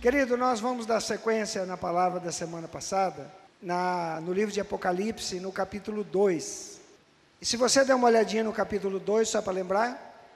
Querido, 0.00 0.34
nós 0.34 0.60
vamos 0.60 0.86
dar 0.86 0.98
sequência 0.98 1.66
na 1.66 1.76
palavra 1.76 2.18
da 2.18 2.32
semana 2.32 2.66
passada, 2.66 3.30
na, 3.60 4.18
no 4.22 4.32
livro 4.32 4.50
de 4.50 4.58
Apocalipse, 4.58 5.38
no 5.38 5.52
capítulo 5.52 6.02
2. 6.02 6.80
E 7.38 7.44
se 7.44 7.58
você 7.58 7.84
der 7.84 7.94
uma 7.94 8.08
olhadinha 8.08 8.42
no 8.42 8.50
capítulo 8.50 8.98
2, 8.98 9.28
só 9.28 9.42
para 9.42 9.52
lembrar, 9.52 10.26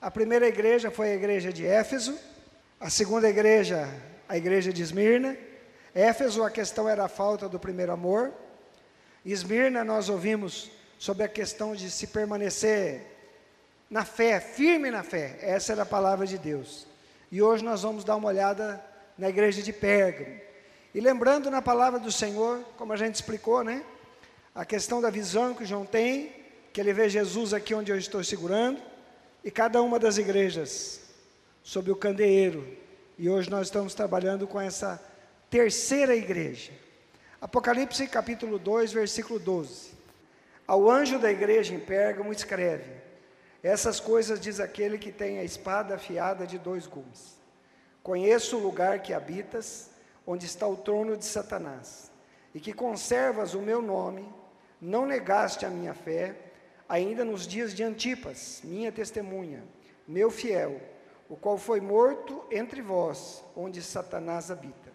a 0.00 0.08
primeira 0.08 0.46
igreja 0.46 0.88
foi 0.92 1.10
a 1.10 1.14
igreja 1.16 1.52
de 1.52 1.66
Éfeso, 1.66 2.16
a 2.78 2.88
segunda 2.88 3.28
igreja, 3.28 3.88
a 4.28 4.36
igreja 4.36 4.72
de 4.72 4.82
Esmirna. 4.82 5.36
Éfeso, 5.92 6.44
a 6.44 6.50
questão 6.50 6.88
era 6.88 7.06
a 7.06 7.08
falta 7.08 7.48
do 7.48 7.58
primeiro 7.58 7.90
amor. 7.90 8.32
Esmirna, 9.24 9.82
nós 9.82 10.08
ouvimos 10.08 10.70
sobre 10.96 11.24
a 11.24 11.28
questão 11.28 11.74
de 11.74 11.90
se 11.90 12.06
permanecer 12.06 13.04
na 13.90 14.04
fé, 14.04 14.38
firme 14.38 14.92
na 14.92 15.02
fé. 15.02 15.40
Essa 15.42 15.72
era 15.72 15.82
a 15.82 15.86
palavra 15.86 16.24
de 16.24 16.38
Deus. 16.38 16.86
E 17.32 17.42
hoje 17.42 17.64
nós 17.64 17.82
vamos 17.82 18.04
dar 18.04 18.14
uma 18.14 18.28
olhada 18.28 18.80
na 19.18 19.28
igreja 19.28 19.60
de 19.60 19.72
Pérgamo. 19.72 20.40
E 20.94 21.00
lembrando 21.00 21.50
na 21.50 21.60
palavra 21.60 21.98
do 21.98 22.10
Senhor, 22.10 22.64
como 22.76 22.92
a 22.92 22.96
gente 22.96 23.16
explicou, 23.16 23.64
né? 23.64 23.84
A 24.54 24.64
questão 24.64 25.00
da 25.00 25.10
visão 25.10 25.54
que 25.54 25.66
João 25.66 25.84
tem, 25.84 26.32
que 26.72 26.80
ele 26.80 26.92
vê 26.92 27.08
Jesus 27.08 27.52
aqui 27.52 27.74
onde 27.74 27.90
eu 27.90 27.98
estou 27.98 28.22
segurando, 28.22 28.80
e 29.44 29.50
cada 29.50 29.82
uma 29.82 29.98
das 29.98 30.18
igrejas 30.18 31.00
sob 31.62 31.90
o 31.90 31.96
candeeiro. 31.96 32.66
E 33.18 33.28
hoje 33.28 33.50
nós 33.50 33.66
estamos 33.66 33.94
trabalhando 33.94 34.46
com 34.46 34.60
essa 34.60 35.02
terceira 35.50 36.14
igreja. 36.14 36.72
Apocalipse 37.40 38.06
capítulo 38.06 38.58
2, 38.58 38.92
versículo 38.92 39.38
12. 39.38 39.90
Ao 40.66 40.90
anjo 40.90 41.18
da 41.18 41.30
igreja 41.30 41.74
em 41.74 41.80
Pérgamo 41.80 42.32
escreve: 42.32 42.90
Essas 43.62 44.00
coisas 44.00 44.40
diz 44.40 44.60
aquele 44.60 44.98
que 44.98 45.10
tem 45.10 45.38
a 45.38 45.44
espada 45.44 45.94
afiada 45.94 46.46
de 46.46 46.58
dois 46.58 46.86
gumes. 46.86 47.37
Conheço 48.08 48.56
o 48.56 48.60
lugar 48.60 49.02
que 49.02 49.12
habitas, 49.12 49.90
onde 50.26 50.46
está 50.46 50.66
o 50.66 50.78
trono 50.78 51.14
de 51.14 51.26
Satanás, 51.26 52.10
e 52.54 52.58
que 52.58 52.72
conservas 52.72 53.52
o 53.52 53.60
meu 53.60 53.82
nome, 53.82 54.26
não 54.80 55.04
negaste 55.04 55.66
a 55.66 55.68
minha 55.68 55.92
fé, 55.92 56.34
ainda 56.88 57.22
nos 57.22 57.46
dias 57.46 57.74
de 57.74 57.82
Antipas, 57.82 58.62
minha 58.64 58.90
testemunha, 58.90 59.62
meu 60.06 60.30
fiel, 60.30 60.80
o 61.28 61.36
qual 61.36 61.58
foi 61.58 61.82
morto 61.82 62.42
entre 62.50 62.80
vós, 62.80 63.44
onde 63.54 63.82
Satanás 63.82 64.50
habita. 64.50 64.90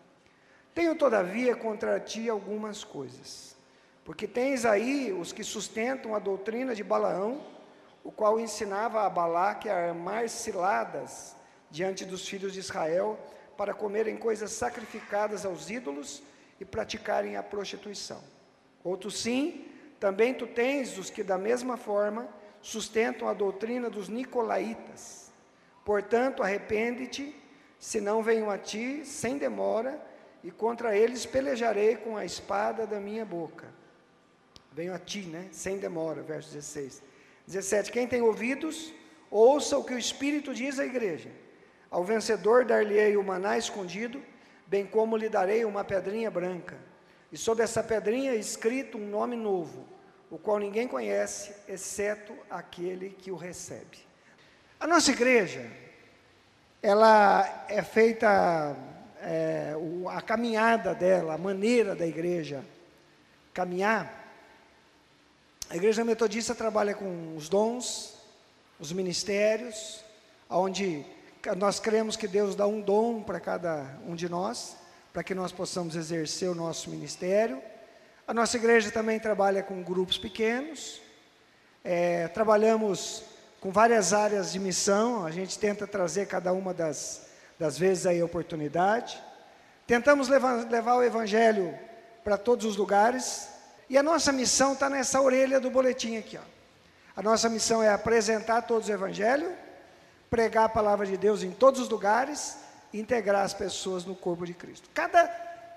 Tenho, 0.73 0.95
todavia, 0.95 1.55
contra 1.55 1.99
ti 1.99 2.27
algumas 2.27 2.83
coisas, 2.83 3.55
porque 4.03 4.27
tens 4.27 4.65
aí 4.65 5.13
os 5.13 5.31
que 5.31 5.43
sustentam 5.43 6.15
a 6.15 6.19
doutrina 6.19 6.73
de 6.73 6.83
Balaão, 6.83 7.45
o 8.03 8.11
qual 8.11 8.39
ensinava 8.39 9.03
a 9.03 9.09
Balaque 9.11 9.69
a 9.69 9.89
armar 9.89 10.27
ciladas 10.29 11.35
diante 11.73 12.05
dos 12.05 12.27
filhos 12.27 12.53
de 12.53 12.59
Israel 12.59 13.19
para 13.57 13.73
comerem 13.73 14.15
coisas 14.15 14.51
sacrificadas 14.51 15.43
aos 15.43 15.71
ídolos 15.71 16.21
e 16.59 16.63
praticarem 16.63 17.35
a 17.35 17.41
prostituição. 17.41 18.21
Outros 18.83 19.17
sim, 19.19 19.65
também 19.99 20.35
tu 20.35 20.45
tens 20.45 20.99
os 20.99 21.09
que 21.09 21.23
da 21.23 21.35
mesma 21.35 21.75
forma 21.75 22.29
sustentam 22.61 23.27
a 23.27 23.33
doutrina 23.33 23.89
dos 23.89 24.07
nicolaítas. 24.07 25.31
Portanto, 25.83 26.43
arrepende-te, 26.43 27.35
senão 27.79 28.21
venho 28.21 28.51
a 28.51 28.57
ti 28.57 29.03
sem 29.03 29.39
demora, 29.39 29.99
e 30.43 30.51
contra 30.51 30.95
eles 30.95 31.25
pelejarei 31.25 31.95
com 31.95 32.15
a 32.15 32.23
espada 32.23 32.85
da 32.85 32.99
minha 32.99 33.25
boca. 33.25 33.67
Venho 34.71 34.93
a 34.93 34.99
ti, 34.99 35.21
né? 35.21 35.47
Sem 35.51 35.79
demora, 35.79 36.21
verso 36.21 36.53
16. 36.53 37.01
17. 37.47 37.91
Quem 37.91 38.07
tem 38.07 38.21
ouvidos, 38.21 38.93
ouça 39.31 39.75
o 39.75 39.83
que 39.83 39.93
o 39.93 39.97
Espírito 39.97 40.53
diz 40.53 40.77
à 40.77 40.85
igreja. 40.85 41.31
Ao 41.93 42.03
vencedor 42.03 42.65
dar-lhe-ei 42.65 43.15
o 43.15 43.23
maná 43.23 43.55
escondido, 43.55 44.19
bem 44.65 44.83
como 44.83 45.15
lhe 45.15 45.29
darei 45.29 45.63
uma 45.63 45.83
pedrinha 45.83 46.31
branca. 46.31 46.75
E 47.31 47.37
sobre 47.37 47.63
essa 47.63 47.83
pedrinha 47.83 48.33
escrito 48.33 48.97
um 48.97 49.07
nome 49.07 49.35
novo, 49.35 49.85
o 50.31 50.39
qual 50.39 50.57
ninguém 50.57 50.87
conhece, 50.87 51.53
exceto 51.67 52.33
aquele 52.49 53.11
que 53.11 53.29
o 53.29 53.35
recebe. 53.35 53.99
A 54.79 54.87
nossa 54.87 55.11
igreja, 55.11 55.69
ela 56.81 57.67
é 57.69 57.83
feita, 57.83 58.75
é, 59.21 59.75
a 60.09 60.19
caminhada 60.19 60.95
dela, 60.95 61.35
a 61.35 61.37
maneira 61.37 61.95
da 61.95 62.07
igreja 62.07 62.65
caminhar. 63.53 64.11
A 65.69 65.75
igreja 65.75 66.03
metodista 66.03 66.55
trabalha 66.55 66.95
com 66.95 67.35
os 67.37 67.47
dons, 67.47 68.17
os 68.79 68.91
ministérios, 68.91 70.03
onde 70.49 71.05
nós 71.57 71.79
cremos 71.79 72.15
que 72.15 72.27
Deus 72.27 72.55
dá 72.55 72.65
um 72.65 72.79
dom 72.79 73.21
para 73.21 73.39
cada 73.39 73.85
um 74.07 74.15
de 74.15 74.29
nós, 74.29 74.77
para 75.11 75.23
que 75.23 75.35
nós 75.35 75.51
possamos 75.51 75.95
exercer 75.95 76.49
o 76.49 76.55
nosso 76.55 76.89
ministério. 76.89 77.61
A 78.25 78.33
nossa 78.33 78.55
igreja 78.55 78.89
também 78.89 79.19
trabalha 79.19 79.61
com 79.61 79.83
grupos 79.83 80.17
pequenos, 80.17 81.01
é, 81.83 82.29
trabalhamos 82.29 83.23
com 83.59 83.71
várias 83.71 84.13
áreas 84.13 84.53
de 84.53 84.59
missão, 84.59 85.25
a 85.25 85.31
gente 85.31 85.59
tenta 85.59 85.85
trazer 85.85 86.27
cada 86.27 86.53
uma 86.53 86.73
das, 86.73 87.27
das 87.59 87.77
vezes 87.77 88.05
aí 88.05 88.21
a 88.21 88.25
oportunidade. 88.25 89.21
Tentamos 89.85 90.29
levar, 90.29 90.65
levar 90.69 90.95
o 90.95 91.03
evangelho 91.03 91.77
para 92.23 92.37
todos 92.37 92.65
os 92.65 92.77
lugares, 92.77 93.49
e 93.89 93.97
a 93.97 94.03
nossa 94.03 94.31
missão 94.31 94.73
está 94.73 94.89
nessa 94.89 95.21
orelha 95.21 95.59
do 95.59 95.69
boletim 95.69 96.15
aqui. 96.15 96.37
Ó. 96.37 96.41
A 97.17 97.21
nossa 97.21 97.49
missão 97.49 97.83
é 97.83 97.89
apresentar 97.89 98.61
todos 98.61 98.87
o 98.87 98.91
evangelho, 98.91 99.53
pregar 100.33 100.65
a 100.65 100.69
palavra 100.69 101.05
de 101.05 101.15
Deus 101.15 101.43
em 101.43 101.51
todos 101.51 101.79
os 101.79 101.87
lugares 101.87 102.57
integrar 102.91 103.45
as 103.45 103.53
pessoas 103.53 104.03
no 104.03 104.15
corpo 104.15 104.47
de 104.47 104.53
Cristo. 104.55 104.89
Cada, 104.91 105.27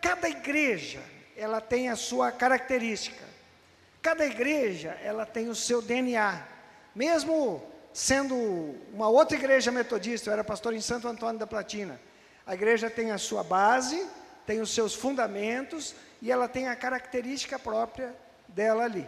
cada 0.01 0.31
igreja, 0.31 1.03
ela 1.37 1.61
tem 1.61 1.91
a 1.91 1.95
sua 1.95 2.33
característica. 2.33 3.23
Cada 4.01 4.25
igreja, 4.25 4.99
ela 5.05 5.27
tem 5.27 5.51
o 5.51 5.55
seu 5.55 5.83
DNA. 5.83 6.43
Mesmo 6.95 7.63
sendo 7.93 8.35
uma 8.95 9.09
outra 9.09 9.37
igreja 9.37 9.71
metodista, 9.71 10.31
eu 10.31 10.33
era 10.33 10.43
pastor 10.43 10.73
em 10.73 10.81
Santo 10.81 11.07
Antônio 11.07 11.39
da 11.39 11.47
Platina. 11.47 12.01
A 12.47 12.55
igreja 12.55 12.89
tem 12.89 13.11
a 13.11 13.19
sua 13.19 13.45
base, 13.45 14.07
tem 14.47 14.63
os 14.63 14.71
seus 14.71 14.95
fundamentos 14.95 15.95
e 16.23 16.33
ela 16.33 16.49
tem 16.49 16.67
a 16.67 16.75
característica 16.75 17.59
própria 17.59 18.17
dela 18.49 18.85
ali. 18.85 19.07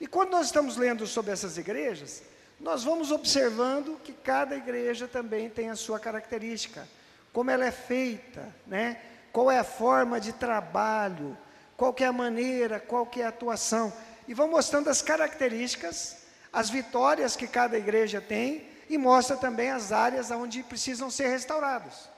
E 0.00 0.06
quando 0.06 0.30
nós 0.30 0.46
estamos 0.46 0.76
lendo 0.76 1.08
sobre 1.08 1.32
essas 1.32 1.58
igrejas, 1.58 2.22
nós 2.60 2.84
vamos 2.84 3.10
observando 3.10 4.00
que 4.02 4.12
cada 4.12 4.56
igreja 4.56 5.06
também 5.06 5.50
tem 5.50 5.70
a 5.70 5.76
sua 5.76 5.98
característica, 5.98 6.88
como 7.32 7.50
ela 7.50 7.64
é 7.64 7.70
feita, 7.70 8.54
né? 8.66 9.00
qual 9.32 9.50
é 9.50 9.58
a 9.58 9.64
forma 9.64 10.20
de 10.20 10.32
trabalho, 10.32 11.36
qual 11.76 11.94
é 11.98 12.04
a 12.04 12.12
maneira, 12.12 12.78
qual 12.78 13.08
é 13.16 13.22
a 13.22 13.28
atuação. 13.28 13.92
E 14.28 14.32
vão 14.32 14.48
mostrando 14.48 14.88
as 14.88 15.02
características, 15.02 16.18
as 16.52 16.70
vitórias 16.70 17.34
que 17.34 17.48
cada 17.48 17.76
igreja 17.76 18.20
tem 18.20 18.68
e 18.88 18.96
mostra 18.96 19.36
também 19.36 19.70
as 19.70 19.90
áreas 19.90 20.30
onde 20.30 20.62
precisam 20.62 21.10
ser 21.10 21.26
restauradas. 21.28 22.08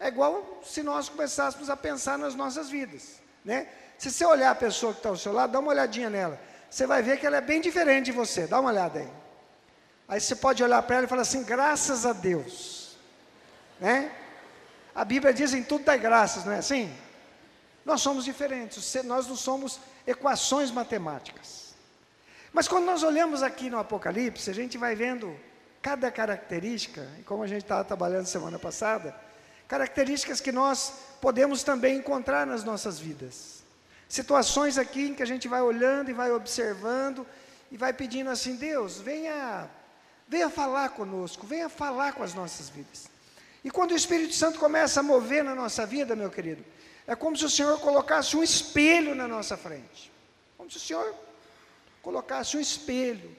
É 0.00 0.08
igual 0.08 0.62
se 0.64 0.82
nós 0.82 1.08
começássemos 1.08 1.68
a 1.68 1.76
pensar 1.76 2.18
nas 2.18 2.34
nossas 2.34 2.70
vidas. 2.70 3.20
Né? 3.44 3.68
Se 3.98 4.10
você 4.10 4.24
olhar 4.24 4.50
a 4.50 4.54
pessoa 4.54 4.92
que 4.92 4.98
está 5.00 5.10
ao 5.10 5.16
seu 5.16 5.32
lado, 5.32 5.52
dá 5.52 5.60
uma 5.60 5.70
olhadinha 5.70 6.08
nela. 6.08 6.40
Você 6.70 6.86
vai 6.86 7.02
ver 7.02 7.20
que 7.20 7.26
ela 7.26 7.36
é 7.36 7.40
bem 7.40 7.60
diferente 7.60 8.06
de 8.06 8.12
você. 8.12 8.46
Dá 8.46 8.58
uma 8.58 8.70
olhada 8.70 8.98
aí. 8.98 9.08
Aí 10.08 10.20
você 10.20 10.36
pode 10.36 10.62
olhar 10.62 10.82
para 10.82 10.96
ela 10.96 11.04
e 11.06 11.08
falar 11.08 11.22
assim: 11.22 11.44
graças 11.44 12.04
a 12.04 12.12
Deus. 12.12 12.96
Né? 13.80 14.12
A 14.94 15.04
Bíblia 15.04 15.32
diz 15.32 15.54
em 15.54 15.62
tudo 15.62 15.84
dá 15.84 15.96
graças, 15.96 16.44
não 16.44 16.52
é 16.52 16.58
assim? 16.58 16.94
Nós 17.84 18.00
somos 18.00 18.24
diferentes, 18.24 18.94
nós 19.04 19.26
não 19.26 19.36
somos 19.36 19.80
equações 20.06 20.70
matemáticas. 20.70 21.74
Mas 22.52 22.68
quando 22.68 22.84
nós 22.84 23.02
olhamos 23.02 23.42
aqui 23.42 23.70
no 23.70 23.78
Apocalipse, 23.78 24.50
a 24.50 24.54
gente 24.54 24.76
vai 24.76 24.94
vendo 24.94 25.34
cada 25.80 26.10
característica, 26.10 27.08
e 27.18 27.22
como 27.22 27.42
a 27.42 27.46
gente 27.46 27.62
estava 27.62 27.82
trabalhando 27.82 28.26
semana 28.26 28.58
passada, 28.58 29.16
características 29.66 30.40
que 30.40 30.52
nós 30.52 30.92
podemos 31.20 31.62
também 31.62 31.96
encontrar 31.96 32.46
nas 32.46 32.62
nossas 32.62 32.98
vidas. 32.98 33.64
Situações 34.08 34.76
aqui 34.76 35.08
em 35.08 35.14
que 35.14 35.22
a 35.22 35.26
gente 35.26 35.48
vai 35.48 35.62
olhando 35.62 36.10
e 36.10 36.12
vai 36.12 36.30
observando 36.30 37.26
e 37.70 37.76
vai 37.78 37.92
pedindo 37.92 38.28
assim: 38.28 38.54
Deus, 38.56 39.00
venha 39.00 39.68
Venha 40.32 40.48
falar 40.48 40.88
conosco, 40.88 41.46
venha 41.46 41.68
falar 41.68 42.14
com 42.14 42.22
as 42.22 42.32
nossas 42.32 42.70
vidas. 42.70 43.06
E 43.62 43.70
quando 43.70 43.90
o 43.90 43.94
Espírito 43.94 44.34
Santo 44.34 44.58
começa 44.58 45.00
a 45.00 45.02
mover 45.02 45.44
na 45.44 45.54
nossa 45.54 45.84
vida, 45.84 46.16
meu 46.16 46.30
querido, 46.30 46.64
é 47.06 47.14
como 47.14 47.36
se 47.36 47.44
o 47.44 47.50
Senhor 47.50 47.78
colocasse 47.80 48.34
um 48.34 48.42
espelho 48.42 49.14
na 49.14 49.28
nossa 49.28 49.58
frente. 49.58 50.10
Como 50.56 50.70
se 50.70 50.78
o 50.78 50.80
Senhor 50.80 51.14
colocasse 52.00 52.56
um 52.56 52.60
espelho. 52.60 53.36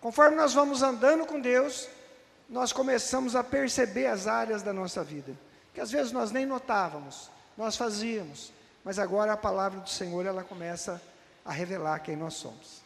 Conforme 0.00 0.34
nós 0.34 0.52
vamos 0.52 0.82
andando 0.82 1.24
com 1.26 1.40
Deus, 1.40 1.88
nós 2.48 2.72
começamos 2.72 3.36
a 3.36 3.44
perceber 3.44 4.08
as 4.08 4.26
áreas 4.26 4.64
da 4.64 4.72
nossa 4.72 5.04
vida, 5.04 5.38
que 5.72 5.80
às 5.80 5.92
vezes 5.92 6.10
nós 6.10 6.32
nem 6.32 6.44
notávamos, 6.44 7.30
nós 7.56 7.76
fazíamos, 7.76 8.52
mas 8.82 8.98
agora 8.98 9.34
a 9.34 9.36
palavra 9.36 9.78
do 9.78 9.88
Senhor 9.88 10.26
ela 10.26 10.42
começa 10.42 11.00
a 11.44 11.52
revelar 11.52 12.00
quem 12.00 12.16
nós 12.16 12.34
somos. 12.34 12.82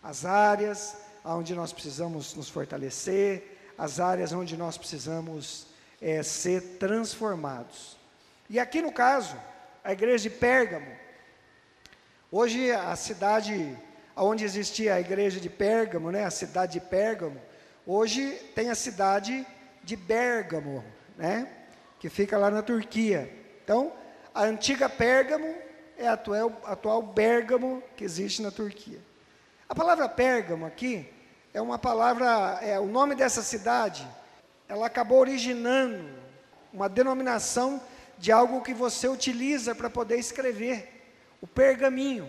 As 0.00 0.24
áreas, 0.24 0.96
onde 1.24 1.54
nós 1.54 1.72
precisamos 1.72 2.34
nos 2.34 2.48
fortalecer, 2.48 3.58
as 3.76 3.98
áreas 3.98 4.32
onde 4.32 4.56
nós 4.56 4.76
precisamos 4.76 5.66
é, 6.00 6.22
ser 6.22 6.78
transformados. 6.78 7.96
E 8.48 8.58
aqui 8.58 8.82
no 8.82 8.92
caso, 8.92 9.36
a 9.82 9.92
igreja 9.92 10.28
de 10.28 10.30
Pérgamo, 10.30 10.90
hoje 12.30 12.70
a 12.72 12.94
cidade 12.96 13.76
onde 14.16 14.44
existia 14.44 14.94
a 14.94 15.00
igreja 15.00 15.40
de 15.40 15.48
Pérgamo, 15.48 16.10
né, 16.10 16.24
a 16.24 16.30
cidade 16.30 16.74
de 16.74 16.80
Pérgamo, 16.80 17.40
hoje 17.86 18.30
tem 18.54 18.70
a 18.70 18.74
cidade 18.74 19.46
de 19.82 19.96
Bérgamo, 19.96 20.84
né, 21.16 21.48
que 21.98 22.08
fica 22.08 22.36
lá 22.36 22.50
na 22.50 22.62
Turquia. 22.62 23.30
Então, 23.64 23.92
a 24.34 24.44
antiga 24.44 24.88
Pérgamo 24.88 25.54
é 25.96 26.06
a 26.06 26.14
atual, 26.14 26.60
atual 26.64 27.02
Bérgamo 27.02 27.82
que 27.96 28.04
existe 28.04 28.42
na 28.42 28.50
Turquia. 28.50 28.98
A 29.70 29.74
palavra 29.74 30.08
Pérgamo 30.08 30.66
aqui 30.66 31.08
é 31.54 31.60
uma 31.60 31.78
palavra, 31.78 32.58
é 32.60 32.80
o 32.80 32.86
nome 32.86 33.14
dessa 33.14 33.40
cidade, 33.40 34.04
ela 34.68 34.86
acabou 34.86 35.20
originando 35.20 36.10
uma 36.72 36.88
denominação 36.88 37.80
de 38.18 38.32
algo 38.32 38.62
que 38.62 38.74
você 38.74 39.06
utiliza 39.06 39.72
para 39.72 39.88
poder 39.88 40.18
escrever, 40.18 41.06
o 41.40 41.46
pergaminho. 41.46 42.28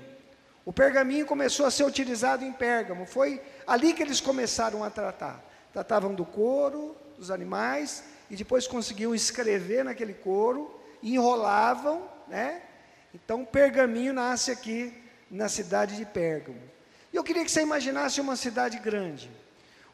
O 0.64 0.72
pergaminho 0.72 1.26
começou 1.26 1.66
a 1.66 1.72
ser 1.72 1.84
utilizado 1.84 2.46
em 2.46 2.54
Pérgamo, 2.54 3.08
foi 3.08 3.42
ali 3.66 3.92
que 3.92 4.04
eles 4.04 4.22
começaram 4.22 4.84
a 4.84 4.92
tratar. 4.92 5.44
Tratavam 5.74 6.14
do 6.14 6.24
couro, 6.24 6.96
dos 7.18 7.32
animais, 7.32 8.04
e 8.30 8.36
depois 8.36 8.68
conseguiam 8.68 9.16
escrever 9.16 9.84
naquele 9.84 10.14
couro, 10.14 10.80
enrolavam, 11.02 12.08
né? 12.28 12.62
Então, 13.16 13.44
pergaminho 13.44 14.14
nasce 14.14 14.52
aqui 14.52 14.94
na 15.32 15.50
cidade 15.50 15.96
de 15.98 16.06
Pérgamo. 16.06 16.71
E 17.12 17.16
eu 17.16 17.24
queria 17.24 17.44
que 17.44 17.52
você 17.52 17.62
imaginasse 17.62 18.22
uma 18.22 18.36
cidade 18.36 18.80
grande, 18.80 19.30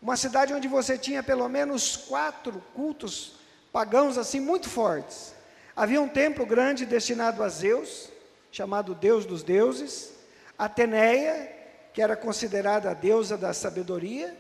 uma 0.01 0.15
cidade 0.15 0.53
onde 0.53 0.67
você 0.67 0.97
tinha 0.97 1.23
pelo 1.23 1.47
menos 1.49 1.97
quatro 1.97 2.63
cultos 2.73 3.33
pagãos 3.71 4.17
assim 4.17 4.39
muito 4.39 4.69
fortes. 4.69 5.33
Havia 5.75 6.01
um 6.01 6.07
templo 6.07 6.45
grande 6.45 6.85
destinado 6.85 7.43
a 7.43 7.49
Zeus, 7.49 8.09
chamado 8.51 8.95
Deus 8.95 9.25
dos 9.25 9.43
Deuses, 9.43 10.11
Ateneia, 10.57 11.51
que 11.93 12.01
era 12.01 12.15
considerada 12.15 12.91
a 12.91 12.93
deusa 12.93 13.37
da 13.37 13.53
sabedoria. 13.53 14.35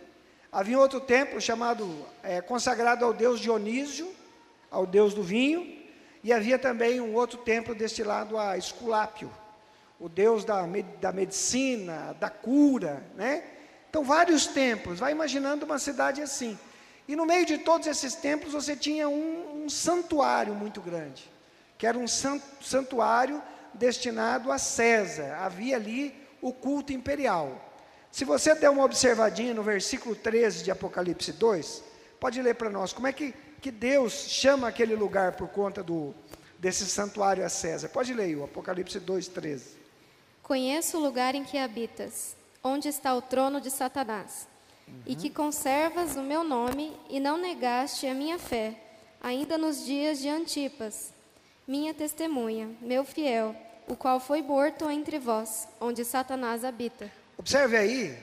Havia 0.51 0.79
outro 0.79 0.99
templo 0.99 1.39
chamado 1.41 2.05
é, 2.23 2.41
consagrado 2.41 3.03
ao 3.05 3.13
Deus 3.13 3.39
Dionísio, 3.39 4.11
ao 4.71 4.85
Deus 4.85 5.13
do 5.13 5.21
vinho. 5.21 5.77
E 6.23 6.33
havia 6.33 6.57
também 6.57 6.99
um 6.99 7.13
outro 7.13 7.37
templo 7.39 7.75
destinado 7.75 8.37
a 8.37 8.57
Esculápio, 8.57 9.31
o 9.99 10.07
deus 10.07 10.45
da, 10.45 10.63
da 11.01 11.11
medicina, 11.11 12.15
da 12.19 12.29
cura, 12.29 13.03
né? 13.15 13.43
Então, 13.89 14.03
vários 14.03 14.47
templos, 14.47 14.99
vai 14.99 15.11
imaginando 15.11 15.65
uma 15.65 15.79
cidade 15.79 16.21
assim. 16.21 16.57
E 17.07 17.15
no 17.15 17.25
meio 17.25 17.45
de 17.45 17.57
todos 17.59 17.87
esses 17.87 18.15
templos 18.15 18.53
você 18.53 18.75
tinha 18.75 19.07
um, 19.07 19.63
um 19.63 19.69
santuário 19.69 20.53
muito 20.53 20.81
grande, 20.81 21.31
que 21.77 21.87
era 21.87 21.97
um 21.97 22.05
santuário 22.07 23.41
destinado 23.73 24.51
a 24.51 24.57
César. 24.57 25.37
Havia 25.39 25.77
ali 25.77 26.13
o 26.41 26.51
culto 26.51 26.91
imperial. 26.91 27.63
Se 28.11 28.25
você 28.25 28.53
der 28.55 28.69
uma 28.69 28.83
observadinha 28.83 29.53
no 29.53 29.63
versículo 29.63 30.15
13 30.15 30.63
de 30.63 30.71
Apocalipse 30.71 31.31
2, 31.31 31.83
pode 32.19 32.41
ler 32.41 32.55
para 32.55 32.69
nós 32.69 32.91
como 32.91 33.07
é 33.07 33.13
que 33.13 33.33
que 33.61 33.71
Deus 33.71 34.13
chama 34.13 34.67
aquele 34.67 34.95
lugar 34.95 35.33
por 35.33 35.49
conta 35.49 35.83
do, 35.83 36.13
desse 36.59 36.85
santuário 36.85 37.45
a 37.45 37.49
César. 37.49 37.89
Pode 37.89 38.13
ler 38.13 38.35
o 38.37 38.43
Apocalipse 38.43 38.99
2,13. 38.99 39.76
Conheço 40.47 40.97
o 40.97 41.01
lugar 41.01 41.35
em 41.35 41.43
que 41.43 41.57
habitas, 41.57 42.33
onde 42.63 42.87
está 42.87 43.13
o 43.13 43.21
trono 43.21 43.59
de 43.59 43.69
Satanás, 43.69 44.47
uhum. 44.87 45.01
e 45.05 45.13
que 45.13 45.29
conservas 45.29 46.15
o 46.15 46.21
meu 46.21 46.41
nome 46.41 46.95
e 47.09 47.19
não 47.19 47.37
negaste 47.37 48.07
a 48.07 48.13
minha 48.13 48.39
fé, 48.39 48.73
ainda 49.19 49.57
nos 49.57 49.85
dias 49.85 50.19
de 50.19 50.29
Antipas, 50.29 51.11
minha 51.67 51.93
testemunha, 51.93 52.69
meu 52.79 53.03
fiel, 53.03 53.53
o 53.89 53.95
qual 53.97 54.21
foi 54.21 54.41
morto 54.41 54.89
entre 54.89 55.19
vós, 55.19 55.67
onde 55.81 56.05
Satanás 56.05 56.63
habita. 56.63 57.11
Observe 57.37 57.75
aí 57.75 58.17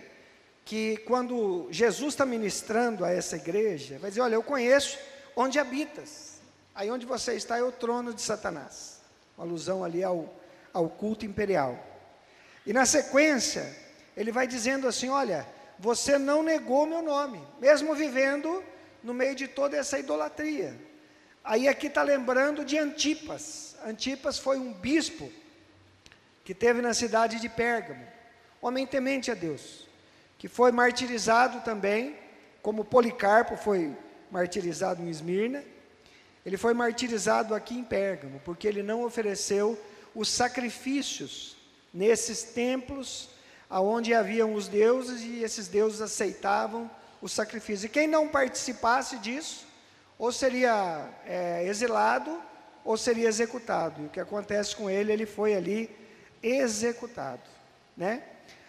que 0.64 0.96
quando 1.06 1.68
Jesus 1.70 2.14
está 2.14 2.24
ministrando 2.24 3.04
a 3.04 3.10
essa 3.10 3.36
igreja, 3.36 3.98
vai 3.98 4.08
dizer: 4.08 4.22
Olha, 4.22 4.36
eu 4.36 4.42
conheço 4.42 4.98
onde 5.36 5.58
habitas. 5.58 6.40
Aí 6.74 6.90
onde 6.90 7.04
você 7.04 7.34
está 7.34 7.58
é 7.58 7.62
o 7.62 7.70
trono 7.70 8.14
de 8.14 8.22
Satanás. 8.22 9.02
Uma 9.36 9.46
alusão 9.46 9.84
ali 9.84 10.02
ao, 10.02 10.34
ao 10.72 10.88
culto 10.88 11.26
imperial. 11.26 11.92
E 12.66 12.72
na 12.72 12.86
sequência, 12.86 13.74
ele 14.16 14.32
vai 14.32 14.46
dizendo 14.46 14.88
assim: 14.88 15.08
Olha, 15.08 15.46
você 15.78 16.18
não 16.18 16.42
negou 16.42 16.86
meu 16.86 17.02
nome, 17.02 17.42
mesmo 17.60 17.94
vivendo 17.94 18.62
no 19.02 19.12
meio 19.12 19.34
de 19.34 19.46
toda 19.46 19.76
essa 19.76 19.98
idolatria. 19.98 20.74
Aí 21.42 21.68
aqui 21.68 21.88
está 21.88 22.02
lembrando 22.02 22.64
de 22.64 22.78
Antipas. 22.78 23.76
Antipas 23.84 24.38
foi 24.38 24.58
um 24.58 24.72
bispo 24.72 25.30
que 26.42 26.54
teve 26.54 26.80
na 26.80 26.94
cidade 26.94 27.40
de 27.40 27.48
Pérgamo, 27.48 28.06
homem 28.60 28.86
temente 28.86 29.30
a 29.30 29.34
Deus, 29.34 29.86
que 30.38 30.48
foi 30.48 30.72
martirizado 30.72 31.60
também, 31.60 32.16
como 32.62 32.84
Policarpo 32.84 33.56
foi 33.56 33.94
martirizado 34.30 35.02
em 35.02 35.10
Esmirna, 35.10 35.62
ele 36.44 36.56
foi 36.56 36.74
martirizado 36.74 37.54
aqui 37.54 37.74
em 37.74 37.84
Pérgamo, 37.84 38.40
porque 38.44 38.66
ele 38.68 38.82
não 38.82 39.02
ofereceu 39.02 39.78
os 40.14 40.28
sacrifícios 40.28 41.53
nesses 41.94 42.42
templos 42.42 43.30
aonde 43.70 44.12
haviam 44.12 44.52
os 44.52 44.68
deuses 44.68 45.22
e 45.22 45.42
esses 45.42 45.68
deuses 45.68 46.00
aceitavam 46.00 46.90
o 47.22 47.28
sacrifício. 47.28 47.86
E 47.86 47.88
quem 47.88 48.06
não 48.06 48.28
participasse 48.28 49.16
disso, 49.18 49.66
ou 50.18 50.30
seria 50.30 51.08
é, 51.24 51.64
exilado, 51.66 52.42
ou 52.84 52.96
seria 52.96 53.28
executado. 53.28 54.02
E 54.02 54.06
o 54.06 54.10
que 54.10 54.20
acontece 54.20 54.76
com 54.76 54.90
ele, 54.90 55.12
ele 55.12 55.24
foi 55.24 55.54
ali 55.54 55.90
executado, 56.42 57.42
né? 57.96 58.22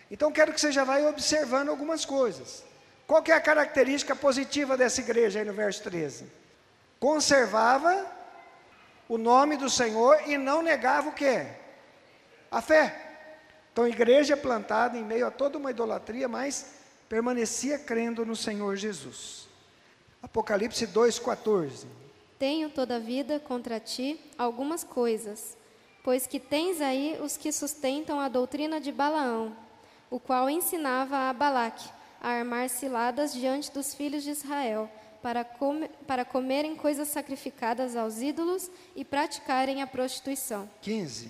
Então 0.10 0.32
quero 0.32 0.54
que 0.54 0.62
você 0.62 0.72
já 0.72 0.84
vá 0.84 0.98
observando 1.00 1.70
algumas 1.70 2.06
coisas. 2.06 2.64
Qual 3.06 3.22
que 3.22 3.32
é 3.32 3.36
a 3.36 3.42
característica 3.42 4.16
positiva 4.16 4.78
dessa 4.78 5.02
igreja 5.02 5.40
aí 5.40 5.46
no 5.46 5.54
verso 5.54 5.84
13? 5.84 6.26
Conservava 7.00 8.06
o 9.08 9.18
nome 9.18 9.58
do 9.58 9.70
Senhor 9.70 10.20
e 10.26 10.38
não 10.38 10.62
negava 10.62 11.10
o 11.10 11.14
quê? 11.14 11.46
A 12.50 12.62
fé. 12.62 13.05
Então, 13.76 13.86
igreja 13.86 14.38
plantada 14.38 14.98
em 14.98 15.04
meio 15.04 15.28
a 15.28 15.30
toda 15.30 15.58
uma 15.58 15.70
idolatria, 15.70 16.30
mas 16.30 16.76
permanecia 17.10 17.78
crendo 17.78 18.26
no 18.26 18.34
Senhor 18.34 18.78
Jesus. 18.78 19.50
Apocalipse 20.24 20.88
2,14. 20.88 21.86
Tenho 22.40 22.70
toda 22.70 22.96
a 22.96 23.00
vida 23.00 23.38
contra 23.38 23.78
ti 23.78 24.18
algumas 24.38 24.86
coisas, 24.86 25.58
pois 26.06 26.26
que 26.26 26.40
tens 26.40 26.80
aí 26.80 27.20
os 27.22 27.36
que 27.36 27.52
sustentam 27.52 28.18
a 28.18 28.30
doutrina 28.30 28.80
de 28.80 28.94
Balaão, 28.94 29.54
o 30.10 30.22
qual 30.22 30.50
ensinava 30.50 31.30
a 31.30 31.34
Balaque 31.34 31.90
a 32.22 32.30
armar 32.30 32.70
ciladas 32.70 33.34
diante 33.34 33.70
dos 33.74 33.94
filhos 33.94 34.24
de 34.24 34.30
Israel, 34.30 34.90
para, 35.22 35.44
com, 35.44 35.86
para 36.08 36.24
comerem 36.24 36.78
coisas 36.78 37.10
sacrificadas 37.10 37.98
aos 37.98 38.22
ídolos 38.22 38.72
e 38.96 39.04
praticarem 39.04 39.82
a 39.82 39.88
prostituição. 39.88 40.70
15. 40.82 41.30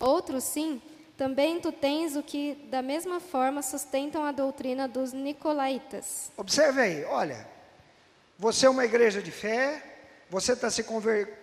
Outros, 0.00 0.42
sim, 0.42 0.82
também 1.22 1.60
tu 1.60 1.70
tens 1.70 2.16
o 2.16 2.22
que, 2.22 2.56
da 2.68 2.82
mesma 2.82 3.20
forma, 3.20 3.62
sustentam 3.62 4.24
a 4.24 4.32
doutrina 4.32 4.88
dos 4.88 5.12
nicolaítas. 5.12 6.32
Observe 6.36 6.80
aí, 6.80 7.04
olha, 7.04 7.46
você 8.36 8.66
é 8.66 8.68
uma 8.68 8.84
igreja 8.84 9.22
de 9.22 9.30
fé, 9.30 9.80
você 10.28 10.54
está 10.54 10.68
se 10.68 10.84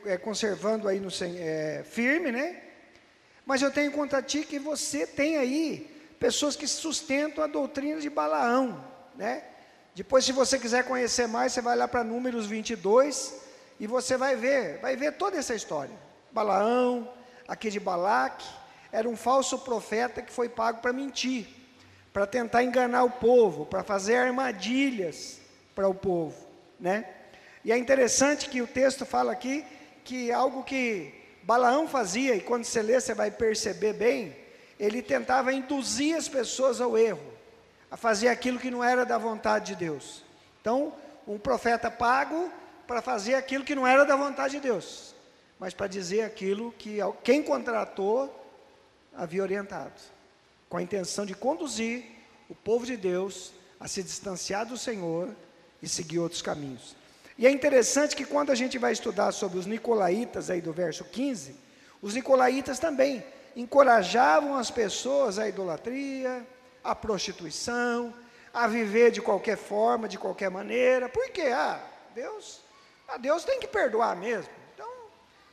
é, 0.06 0.18
conservando 0.18 0.86
aí 0.86 1.00
no 1.00 1.08
é, 1.24 1.86
firme, 1.90 2.30
né? 2.30 2.62
Mas 3.46 3.62
eu 3.62 3.72
tenho 3.72 3.90
contra 3.94 4.22
ti 4.22 4.44
que 4.44 4.60
você 4.60 5.08
tem 5.08 5.38
aí 5.38 5.90
pessoas 6.20 6.58
que 6.58 6.68
sustentam 6.68 7.42
a 7.42 7.48
doutrina 7.48 8.02
de 8.02 8.10
Balaão, 8.10 8.84
né? 9.16 9.46
Depois, 9.96 10.26
se 10.26 10.34
você 10.34 10.60
quiser 10.60 10.84
conhecer 10.84 11.26
mais, 11.26 11.54
você 11.54 11.62
vai 11.62 11.78
lá 11.78 11.88
para 11.88 12.04
Números 12.04 12.48
22 12.48 13.34
e 13.80 13.88
você 13.88 14.18
vai 14.18 14.36
ver, 14.36 14.78
vai 14.80 14.98
ver 14.98 15.14
toda 15.14 15.38
essa 15.38 15.56
história. 15.56 15.96
Balaão, 16.34 17.10
aqui 17.48 17.70
de 17.70 17.80
Balaque, 17.80 18.59
era 18.92 19.08
um 19.08 19.16
falso 19.16 19.60
profeta 19.60 20.22
que 20.22 20.32
foi 20.32 20.50
pago 20.50 20.82
para 20.82 20.94
mentir, 20.94 21.48
para 22.12 22.26
tentar 22.26 22.64
enganar 22.64 23.04
o 23.04 23.12
povo, 23.12 23.66
para 23.66 23.84
fazer 23.84 24.16
armadilhas 24.16 25.40
para 25.76 25.88
o 25.88 25.94
povo, 25.94 26.36
né? 26.80 27.06
E 27.64 27.72
é 27.72 27.78
interessante 27.78 28.50
que 28.50 28.62
o 28.62 28.68
texto 28.68 29.06
fala 29.06 29.32
aqui 29.32 29.66
que 30.04 30.32
algo 30.32 30.64
que 30.64 31.14
Balaão 31.44 31.88
fazia, 31.88 32.36
e 32.36 32.42
quando 32.42 32.64
você 32.64 32.82
lê, 32.82 33.00
você 33.00 33.14
vai 33.14 33.30
perceber 33.30 33.94
bem, 33.94 34.36
ele 34.80 35.02
tentava 35.02 35.54
induzir 35.54 36.16
as 36.16 36.28
pessoas 36.28 36.80
ao 36.80 36.98
erro, 36.98 37.34
a 37.92 37.98
fazer 37.98 38.30
aquilo 38.30 38.60
que 38.60 38.72
não 38.72 38.84
era 38.84 39.06
da 39.06 39.18
vontade 39.18 39.68
de 39.68 39.76
Deus. 39.76 40.24
Então, 40.62 40.94
um 41.28 41.38
profeta 41.38 41.92
pago 41.92 42.52
para 42.88 43.02
fazer 43.02 43.36
aquilo 43.36 43.64
que 43.64 43.76
não 43.76 43.86
era 43.86 44.04
da 44.04 44.16
vontade 44.16 44.54
de 44.54 44.62
Deus, 44.62 45.14
mas 45.60 45.74
para 45.74 45.88
dizer 45.88 46.22
aquilo 46.22 46.72
que 46.72 47.00
quem 47.24 47.44
contratou 47.44 48.39
havia 49.20 49.44
orientado, 49.44 49.92
com 50.70 50.78
a 50.78 50.82
intenção 50.82 51.26
de 51.26 51.34
conduzir 51.34 52.06
o 52.50 52.56
povo 52.56 52.86
de 52.86 52.96
Deus 52.96 53.52
a 53.78 53.86
se 53.86 54.02
distanciar 54.02 54.66
do 54.66 54.78
Senhor 54.78 55.36
e 55.82 55.90
seguir 55.90 56.20
outros 56.20 56.42
caminhos. 56.42 56.96
E 57.38 57.46
é 57.46 57.52
interessante 57.52 58.16
que 58.16 58.24
quando 58.24 58.50
a 58.50 58.56
gente 58.56 58.78
vai 58.78 58.94
estudar 58.94 59.34
sobre 59.34 59.60
os 59.60 59.66
nicolaítas 59.66 60.50
aí 60.50 60.62
do 60.62 60.72
verso 60.72 61.04
15, 61.04 61.54
os 62.02 62.14
nicolaítas 62.14 62.80
também 62.80 63.22
encorajavam 63.58 64.56
as 64.56 64.72
pessoas 64.72 65.38
à 65.38 65.50
idolatria, 65.50 66.48
à 66.82 66.96
prostituição, 66.96 68.14
a 68.54 68.68
viver 68.68 69.12
de 69.12 69.22
qualquer 69.22 69.58
forma, 69.58 70.08
de 70.08 70.18
qualquer 70.18 70.50
maneira. 70.50 71.10
Por 71.10 71.30
quê? 71.30 71.50
Ah, 71.54 71.82
Deus, 72.16 72.62
ah, 73.06 73.18
Deus 73.18 73.44
tem 73.44 73.60
que 73.60 73.68
perdoar 73.68 74.16
mesmo. 74.16 74.52
Então, 74.74 74.90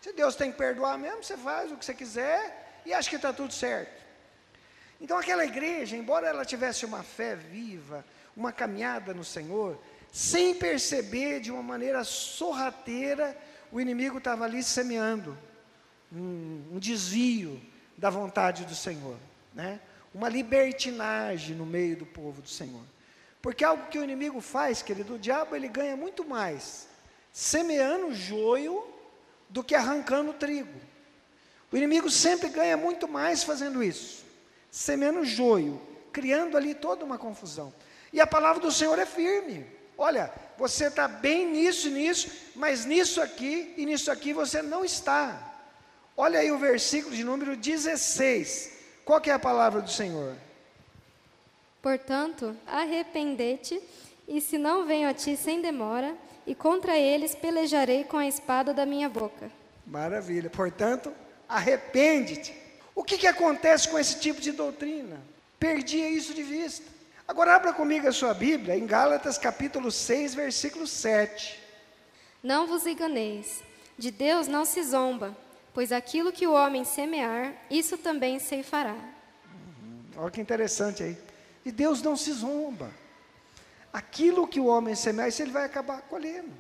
se 0.00 0.12
Deus 0.12 0.36
tem 0.36 0.52
que 0.52 0.58
perdoar 0.58 0.96
mesmo, 0.96 1.24
você 1.24 1.36
faz 1.36 1.72
o 1.72 1.76
que 1.76 1.84
você 1.84 1.94
quiser 1.94 2.65
e 2.86 2.94
acha 2.94 3.10
que 3.10 3.16
está 3.16 3.32
tudo 3.32 3.52
certo. 3.52 4.06
Então 5.00 5.18
aquela 5.18 5.44
igreja, 5.44 5.96
embora 5.96 6.28
ela 6.28 6.44
tivesse 6.44 6.86
uma 6.86 7.02
fé 7.02 7.34
viva, 7.34 8.04
uma 8.34 8.52
caminhada 8.52 9.12
no 9.12 9.24
Senhor, 9.24 9.78
sem 10.12 10.54
perceber 10.54 11.40
de 11.40 11.50
uma 11.50 11.62
maneira 11.62 12.04
sorrateira, 12.04 13.36
o 13.72 13.80
inimigo 13.80 14.18
estava 14.18 14.44
ali 14.44 14.62
semeando 14.62 15.36
um, 16.12 16.62
um, 16.72 16.78
desvio 16.78 17.60
da 17.98 18.08
vontade 18.08 18.64
do 18.64 18.74
Senhor, 18.74 19.18
né? 19.52 19.80
uma 20.14 20.28
libertinagem 20.28 21.56
no 21.56 21.66
meio 21.66 21.96
do 21.96 22.06
povo 22.06 22.40
do 22.40 22.48
Senhor. 22.48 22.84
Porque 23.42 23.64
algo 23.64 23.88
que 23.88 23.98
o 23.98 24.04
inimigo 24.04 24.40
faz, 24.40 24.80
querido, 24.80 25.14
o 25.14 25.18
diabo 25.18 25.54
ele 25.54 25.68
ganha 25.68 25.96
muito 25.96 26.24
mais 26.24 26.88
semeando 27.32 28.14
joio 28.14 28.82
do 29.50 29.62
que 29.62 29.74
arrancando 29.74 30.32
trigo. 30.32 30.80
O 31.72 31.76
inimigo 31.76 32.08
sempre 32.10 32.48
ganha 32.48 32.76
muito 32.76 33.08
mais 33.08 33.42
fazendo 33.42 33.82
isso, 33.82 34.24
semeando 34.70 35.24
joio, 35.24 35.80
criando 36.12 36.56
ali 36.56 36.74
toda 36.74 37.04
uma 37.04 37.18
confusão. 37.18 37.72
E 38.12 38.20
a 38.20 38.26
palavra 38.26 38.60
do 38.60 38.70
Senhor 38.70 38.98
é 38.98 39.06
firme. 39.06 39.66
Olha, 39.98 40.32
você 40.56 40.86
está 40.86 41.08
bem 41.08 41.50
nisso 41.50 41.88
e 41.88 41.90
nisso, 41.90 42.30
mas 42.54 42.84
nisso 42.84 43.20
aqui 43.20 43.74
e 43.76 43.84
nisso 43.84 44.10
aqui 44.10 44.32
você 44.32 44.62
não 44.62 44.84
está. 44.84 45.54
Olha 46.16 46.38
aí 46.38 46.50
o 46.50 46.58
versículo 46.58 47.14
de 47.14 47.24
número 47.24 47.56
16. 47.56 48.72
Qual 49.04 49.20
que 49.20 49.30
é 49.30 49.34
a 49.34 49.38
palavra 49.38 49.80
do 49.80 49.90
Senhor? 49.90 50.34
Portanto, 51.82 52.56
arrependete, 52.66 53.80
e 54.26 54.40
se 54.40 54.58
não 54.58 54.86
venho 54.86 55.08
a 55.08 55.14
ti 55.14 55.36
sem 55.36 55.60
demora, 55.60 56.16
e 56.46 56.54
contra 56.54 56.96
eles 56.96 57.34
pelejarei 57.34 58.04
com 58.04 58.16
a 58.16 58.26
espada 58.26 58.72
da 58.74 58.84
minha 58.84 59.08
boca. 59.08 59.50
Maravilha. 59.86 60.50
Portanto, 60.50 61.12
arrepende-te. 61.48 62.54
O 62.94 63.04
que, 63.04 63.18
que 63.18 63.26
acontece 63.26 63.88
com 63.88 63.98
esse 63.98 64.18
tipo 64.18 64.40
de 64.40 64.52
doutrina? 64.52 65.20
Perdia 65.58 66.08
isso 66.08 66.34
de 66.34 66.42
vista. 66.42 66.96
Agora 67.28 67.56
abra 67.56 67.72
comigo 67.72 68.06
a 68.06 68.12
sua 68.12 68.32
Bíblia 68.32 68.76
em 68.76 68.86
Gálatas 68.86 69.36
capítulo 69.36 69.90
6, 69.90 70.34
versículo 70.34 70.86
7. 70.86 71.60
Não 72.42 72.66
vos 72.66 72.86
enganeis, 72.86 73.62
de 73.98 74.10
Deus 74.10 74.46
não 74.46 74.64
se 74.64 74.82
zomba, 74.84 75.36
pois 75.74 75.90
aquilo 75.90 76.32
que 76.32 76.46
o 76.46 76.52
homem 76.52 76.84
semear, 76.84 77.52
isso 77.68 77.98
também 77.98 78.38
ceifará. 78.38 78.94
Uhum. 78.94 80.04
Olha 80.18 80.30
que 80.30 80.40
interessante 80.40 81.02
aí. 81.02 81.18
De 81.64 81.72
Deus 81.72 82.00
não 82.00 82.16
se 82.16 82.32
zomba. 82.32 82.90
Aquilo 83.92 84.46
que 84.46 84.60
o 84.60 84.66
homem 84.66 84.94
semear, 84.94 85.28
isso 85.28 85.42
ele 85.42 85.50
vai 85.50 85.64
acabar 85.64 86.02
colhendo. 86.02 86.52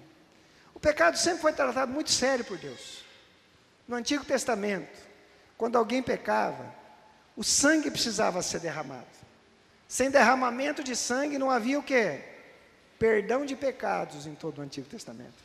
O 0.74 0.80
pecado 0.80 1.16
sempre 1.16 1.40
foi 1.40 1.52
tratado 1.52 1.92
muito 1.92 2.10
sério 2.10 2.44
por 2.44 2.58
Deus. 2.58 3.05
No 3.86 3.96
Antigo 3.96 4.24
Testamento, 4.24 5.06
quando 5.56 5.76
alguém 5.76 6.02
pecava, 6.02 6.74
o 7.36 7.44
sangue 7.44 7.90
precisava 7.90 8.42
ser 8.42 8.60
derramado. 8.60 9.06
Sem 9.86 10.10
derramamento 10.10 10.82
de 10.82 10.96
sangue 10.96 11.38
não 11.38 11.50
havia 11.50 11.78
o 11.78 11.82
quê? 11.82 12.20
Perdão 12.98 13.46
de 13.46 13.54
pecados 13.54 14.26
em 14.26 14.34
todo 14.34 14.58
o 14.58 14.62
Antigo 14.62 14.88
Testamento. 14.88 15.44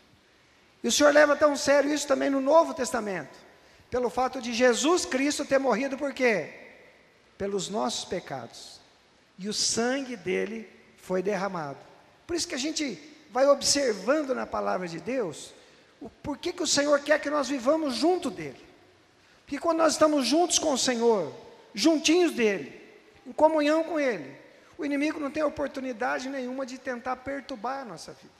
E 0.83 0.87
o 0.87 0.91
Senhor 0.91 1.13
leva 1.13 1.35
tão 1.35 1.55
sério 1.55 1.93
isso 1.93 2.07
também 2.07 2.29
no 2.29 2.41
Novo 2.41 2.73
Testamento, 2.73 3.37
pelo 3.89 4.09
fato 4.09 4.41
de 4.41 4.53
Jesus 4.53 5.05
Cristo 5.05 5.45
ter 5.45 5.59
morrido 5.59 5.97
por 5.97 6.13
quê? 6.13 6.49
Pelos 7.37 7.69
nossos 7.69 8.05
pecados. 8.05 8.79
E 9.37 9.47
o 9.47 9.53
sangue 9.53 10.15
dele 10.15 10.67
foi 10.97 11.21
derramado. 11.21 11.77
Por 12.25 12.35
isso 12.35 12.47
que 12.47 12.55
a 12.55 12.59
gente 12.59 12.99
vai 13.31 13.47
observando 13.47 14.33
na 14.33 14.47
palavra 14.47 14.87
de 14.87 14.99
Deus 14.99 15.53
o 16.01 16.09
porquê 16.09 16.51
que 16.51 16.63
o 16.63 16.67
Senhor 16.67 16.99
quer 17.01 17.21
que 17.21 17.29
nós 17.29 17.47
vivamos 17.47 17.95
junto 17.95 18.29
dele. 18.31 18.59
Porque 19.45 19.59
quando 19.59 19.77
nós 19.77 19.93
estamos 19.93 20.25
juntos 20.25 20.57
com 20.57 20.73
o 20.73 20.77
Senhor, 20.77 21.31
juntinhos 21.73 22.31
dele, 22.33 22.81
em 23.25 23.31
comunhão 23.31 23.83
com 23.83 23.99
Ele. 23.99 24.35
O 24.77 24.83
inimigo 24.83 25.19
não 25.19 25.29
tem 25.29 25.43
oportunidade 25.43 26.27
nenhuma 26.27 26.65
de 26.65 26.77
tentar 26.77 27.17
perturbar 27.17 27.81
a 27.81 27.85
nossa 27.85 28.13
vida. 28.13 28.33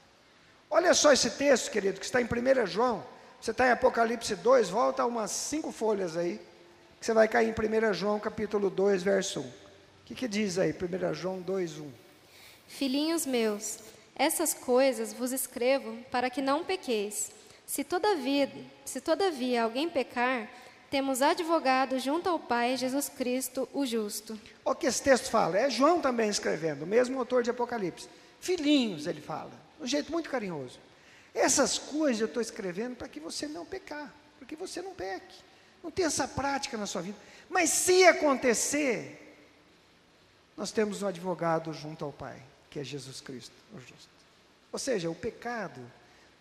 Olha 0.69 0.93
só 0.93 1.11
esse 1.11 1.31
texto, 1.31 1.69
querido, 1.69 1.99
que 1.99 2.05
está 2.05 2.19
em 2.21 2.25
1 2.25 2.65
João. 2.65 3.03
Você 3.39 3.51
está 3.51 3.67
em 3.67 3.71
Apocalipse 3.71 4.35
2, 4.35 4.69
volta 4.69 5.05
umas 5.05 5.31
cinco 5.31 5.71
folhas 5.71 6.15
aí, 6.17 6.39
que 6.99 7.05
você 7.05 7.13
vai 7.13 7.27
cair 7.27 7.49
em 7.49 7.89
1 7.89 7.93
João 7.93 8.19
capítulo 8.19 8.69
2, 8.69 9.03
verso 9.03 9.41
1. 9.41 9.43
O 9.43 9.53
que, 10.05 10.15
que 10.15 10.27
diz 10.27 10.57
aí, 10.57 10.73
1 10.73 11.13
João 11.13 11.41
2, 11.41 11.79
1? 11.79 11.91
Filhinhos 12.67 13.25
meus, 13.25 13.79
essas 14.15 14.53
coisas 14.53 15.13
vos 15.13 15.31
escrevo 15.31 15.97
para 16.09 16.29
que 16.29 16.41
não 16.41 16.63
pequeis. 16.63 17.31
Se 17.71 17.85
todavia, 17.85 18.51
se 18.83 18.99
todavia 18.99 19.63
alguém 19.63 19.89
pecar, 19.89 20.45
temos 20.89 21.21
advogado 21.21 21.97
junto 21.99 22.27
ao 22.27 22.37
Pai, 22.37 22.75
Jesus 22.75 23.07
Cristo, 23.07 23.65
o 23.71 23.85
justo. 23.85 24.37
O 24.65 24.75
que 24.75 24.87
esse 24.87 25.01
texto 25.01 25.29
fala? 25.29 25.57
É 25.57 25.69
João 25.69 26.01
também 26.01 26.29
escrevendo, 26.29 26.81
o 26.81 26.85
mesmo 26.85 27.17
autor 27.17 27.43
de 27.43 27.49
Apocalipse. 27.49 28.09
Filhinhos, 28.41 29.07
ele 29.07 29.21
fala, 29.21 29.51
de 29.77 29.85
um 29.85 29.87
jeito 29.87 30.11
muito 30.11 30.29
carinhoso. 30.29 30.79
Essas 31.33 31.79
coisas 31.79 32.19
eu 32.19 32.27
estou 32.27 32.41
escrevendo 32.41 32.97
para 32.97 33.07
que 33.07 33.21
você 33.21 33.47
não 33.47 33.65
pecar, 33.65 34.13
para 34.37 34.45
que 34.45 34.57
você 34.57 34.81
não 34.81 34.93
peque. 34.93 35.37
Não 35.81 35.89
tem 35.89 36.03
essa 36.03 36.27
prática 36.27 36.77
na 36.77 36.85
sua 36.85 37.01
vida. 37.01 37.17
Mas 37.49 37.69
se 37.69 38.05
acontecer, 38.05 39.33
nós 40.57 40.73
temos 40.73 41.01
um 41.01 41.07
advogado 41.07 41.71
junto 41.71 42.03
ao 42.03 42.11
Pai, 42.11 42.43
que 42.69 42.81
é 42.81 42.83
Jesus 42.83 43.21
Cristo, 43.21 43.55
o 43.73 43.79
justo. 43.79 44.09
Ou 44.73 44.77
seja, 44.77 45.09
o 45.09 45.15
pecado, 45.15 45.79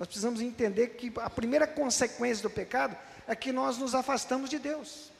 nós 0.00 0.06
precisamos 0.06 0.40
entender 0.40 0.94
que 0.94 1.12
a 1.16 1.28
primeira 1.28 1.66
consequência 1.66 2.42
do 2.42 2.48
pecado 2.48 2.96
é 3.28 3.36
que 3.36 3.52
nós 3.52 3.76
nos 3.76 3.94
afastamos 3.94 4.48
de 4.48 4.58
Deus. 4.58 5.10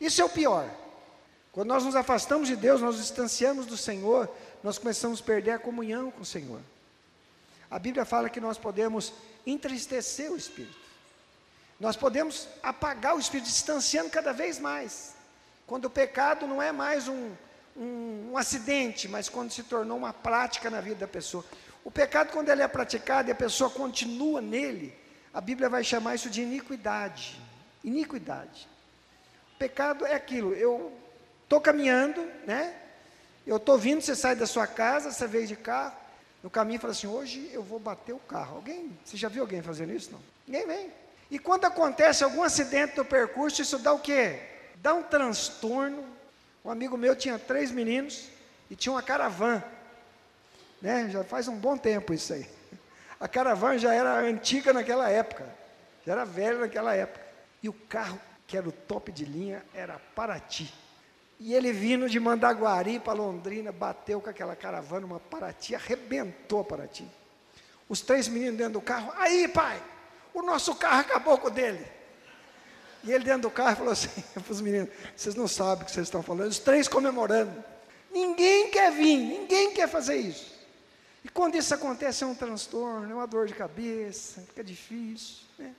Isso 0.00 0.20
é 0.20 0.24
o 0.24 0.28
pior. 0.28 0.68
Quando 1.52 1.68
nós 1.68 1.84
nos 1.84 1.94
afastamos 1.94 2.48
de 2.48 2.56
Deus, 2.56 2.80
nós 2.80 2.96
nos 2.96 3.04
distanciamos 3.04 3.66
do 3.66 3.76
Senhor, 3.76 4.28
nós 4.64 4.76
começamos 4.76 5.20
a 5.20 5.22
perder 5.22 5.52
a 5.52 5.58
comunhão 5.60 6.10
com 6.10 6.22
o 6.22 6.26
Senhor. 6.26 6.60
A 7.70 7.78
Bíblia 7.78 8.04
fala 8.04 8.28
que 8.28 8.40
nós 8.40 8.58
podemos 8.58 9.12
entristecer 9.46 10.32
o 10.32 10.36
Espírito. 10.36 10.74
Nós 11.78 11.96
podemos 11.96 12.48
apagar 12.64 13.14
o 13.14 13.20
Espírito, 13.20 13.46
distanciando 13.46 14.10
cada 14.10 14.32
vez 14.32 14.58
mais. 14.58 15.14
Quando 15.64 15.84
o 15.84 15.90
pecado 15.90 16.44
não 16.44 16.60
é 16.60 16.72
mais 16.72 17.06
um, 17.06 17.30
um, 17.76 18.30
um 18.32 18.36
acidente, 18.36 19.06
mas 19.06 19.28
quando 19.28 19.52
se 19.52 19.62
tornou 19.62 19.96
uma 19.96 20.12
prática 20.12 20.68
na 20.68 20.80
vida 20.80 20.96
da 20.96 21.06
pessoa. 21.06 21.44
O 21.84 21.90
pecado, 21.90 22.32
quando 22.32 22.48
ele 22.50 22.62
é 22.62 22.68
praticado 22.68 23.28
e 23.28 23.32
a 23.32 23.34
pessoa 23.34 23.70
continua 23.70 24.40
nele, 24.40 24.94
a 25.32 25.40
Bíblia 25.40 25.68
vai 25.68 25.82
chamar 25.82 26.14
isso 26.14 26.28
de 26.28 26.42
iniquidade. 26.42 27.40
Iniquidade. 27.82 28.68
O 29.54 29.58
pecado 29.58 30.06
é 30.06 30.14
aquilo, 30.14 30.52
eu 30.54 30.92
estou 31.44 31.60
caminhando, 31.60 32.26
né? 32.46 32.74
Eu 33.46 33.56
estou 33.56 33.78
vindo, 33.78 34.00
você 34.02 34.14
sai 34.14 34.36
da 34.36 34.46
sua 34.46 34.66
casa, 34.66 35.10
você 35.10 35.26
veio 35.26 35.46
de 35.46 35.56
carro, 35.56 35.96
no 36.42 36.48
caminho 36.48 36.80
fala 36.80 36.92
assim, 36.92 37.06
hoje 37.06 37.50
eu 37.52 37.62
vou 37.62 37.78
bater 37.78 38.12
o 38.12 38.18
carro. 38.18 38.56
Alguém, 38.56 38.96
você 39.04 39.16
já 39.16 39.28
viu 39.28 39.42
alguém 39.42 39.62
fazendo 39.62 39.92
isso? 39.92 40.12
Não. 40.12 40.20
Ninguém 40.46 40.66
vem. 40.66 40.92
E 41.30 41.38
quando 41.38 41.64
acontece 41.64 42.24
algum 42.24 42.42
acidente 42.42 42.96
no 42.96 43.04
percurso, 43.04 43.60
isso 43.60 43.78
dá 43.78 43.92
o 43.92 43.98
quê? 44.00 44.40
Dá 44.76 44.94
um 44.94 45.02
transtorno. 45.02 46.04
Um 46.64 46.70
amigo 46.70 46.96
meu 46.96 47.14
tinha 47.14 47.38
três 47.38 47.70
meninos 47.70 48.28
e 48.70 48.74
tinha 48.76 48.92
uma 48.92 49.02
caravana. 49.02 49.64
Né? 50.80 51.08
Já 51.10 51.22
faz 51.24 51.48
um 51.48 51.56
bom 51.56 51.76
tempo 51.76 52.14
isso 52.14 52.32
aí. 52.32 52.48
A 53.18 53.28
caravana 53.28 53.78
já 53.78 53.92
era 53.92 54.18
antiga 54.20 54.72
naquela 54.72 55.10
época, 55.10 55.46
já 56.06 56.12
era 56.12 56.24
velha 56.24 56.58
naquela 56.58 56.94
época. 56.94 57.20
E 57.62 57.68
o 57.68 57.72
carro, 57.72 58.18
que 58.46 58.56
era 58.56 58.66
o 58.66 58.72
top 58.72 59.12
de 59.12 59.26
linha, 59.26 59.62
era 59.74 60.00
Paraty. 60.14 60.72
E 61.38 61.54
ele 61.54 61.72
vindo 61.72 62.08
de 62.08 62.18
Mandaguari 62.18 62.98
para 62.98 63.12
Londrina, 63.12 63.72
bateu 63.72 64.20
com 64.20 64.30
aquela 64.30 64.56
caravana, 64.56 65.04
uma 65.06 65.20
Paraty, 65.20 65.74
arrebentou 65.74 66.60
a 66.60 66.64
Paraty. 66.64 67.06
Os 67.88 68.00
três 68.00 68.26
meninos 68.26 68.56
dentro 68.56 68.74
do 68.74 68.80
carro, 68.80 69.12
aí 69.16 69.48
pai, 69.48 69.82
o 70.32 70.42
nosso 70.42 70.74
carro 70.74 71.00
acabou 71.00 71.36
com 71.36 71.48
o 71.48 71.50
dele. 71.50 71.84
E 73.02 73.12
ele 73.12 73.24
dentro 73.24 73.42
do 73.42 73.50
carro 73.50 73.76
falou 73.76 73.92
assim 73.92 74.22
para 74.32 74.52
os 74.52 74.60
meninos, 74.60 74.88
vocês 75.14 75.34
não 75.34 75.48
sabem 75.48 75.82
o 75.82 75.86
que 75.86 75.92
vocês 75.92 76.06
estão 76.06 76.22
falando, 76.22 76.48
os 76.48 76.58
três 76.58 76.88
comemorando. 76.88 77.52
Ninguém 78.10 78.70
quer 78.70 78.90
vir, 78.92 79.16
ninguém 79.16 79.72
quer 79.72 79.88
fazer 79.88 80.16
isso. 80.16 80.59
E 81.24 81.28
quando 81.28 81.54
isso 81.56 81.74
acontece, 81.74 82.24
é 82.24 82.26
um 82.26 82.34
transtorno, 82.34 83.10
é 83.10 83.14
uma 83.14 83.26
dor 83.26 83.46
de 83.46 83.54
cabeça, 83.54 84.40
fica 84.42 84.64
difícil. 84.64 85.44
Né? 85.58 85.74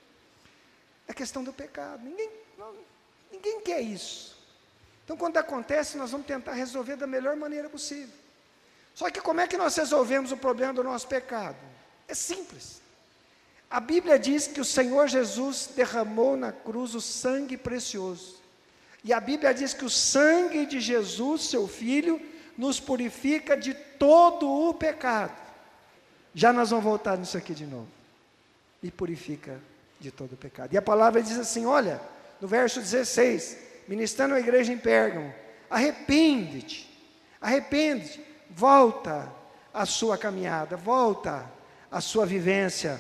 É 1.08 1.14
questão 1.14 1.44
do 1.44 1.52
pecado. 1.52 2.04
Ninguém, 2.04 2.30
não, 2.58 2.76
ninguém 3.32 3.62
quer 3.62 3.82
isso. 3.82 4.38
Então, 5.04 5.18
quando 5.18 5.38
acontece, 5.38 5.98
nós 5.98 6.12
vamos 6.12 6.28
tentar 6.28 6.54
resolver 6.54 6.96
da 6.96 7.08
melhor 7.08 7.36
maneira 7.36 7.70
possível. 7.70 8.14
Só 8.94 9.10
que 9.10 9.20
como 9.20 9.42
é 9.42 9.48
que 9.48 9.58
nós 9.58 9.76
resolvemos 9.76 10.32
o 10.32 10.38
problema 10.38 10.74
do 10.74 10.84
nosso 10.84 11.08
pecado? 11.08 11.58
É 12.08 12.14
simples. 12.14 12.82
A 13.70 13.80
Bíblia 13.80 14.20
diz 14.20 14.48
que 14.48 14.62
o 14.62 14.66
Senhor 14.66 15.08
Jesus 15.08 15.70
derramou 15.76 16.36
na 16.36 16.52
cruz 16.52 16.94
o 16.94 17.02
sangue 17.02 17.58
precioso. 17.58 18.42
E 19.04 19.14
a 19.14 19.20
Bíblia 19.20 19.54
diz 19.54 19.74
que 19.74 19.86
o 19.86 19.90
sangue 19.90 20.66
de 20.66 20.80
Jesus, 20.80 21.44
seu 21.44 21.68
Filho, 21.68 22.22
nos 22.58 22.80
purifica 22.80 23.56
de 23.56 23.74
todo 23.74 24.50
o 24.50 24.74
pecado. 24.74 25.36
Já 26.34 26.54
nós 26.54 26.70
vamos 26.70 26.86
voltar 26.86 27.18
nisso 27.18 27.38
aqui 27.38 27.54
de 27.54 27.66
novo. 27.66 27.88
E 28.82 28.90
purifica 28.90 29.60
de 30.00 30.12
todo 30.12 30.34
o 30.34 30.38
pecado. 30.38 30.74
E 30.74 30.78
a 30.78 30.82
palavra 30.82 31.22
diz 31.22 31.38
assim: 31.38 31.66
olha, 31.66 32.02
no 32.40 32.48
verso 32.48 32.80
16, 32.80 33.58
ministrando 33.88 34.34
a 34.34 34.40
igreja 34.40 34.74
em 34.74 34.78
Pérgamo, 34.78 35.34
arrepende-te, 35.70 36.90
arrepende-te, 37.40 38.24
volta 38.50 39.32
à 39.74 39.86
sua 39.86 40.18
caminhada, 40.18 40.76
volta 40.76 41.46
à 41.92 42.02
sua 42.02 42.26
vivência 42.26 43.00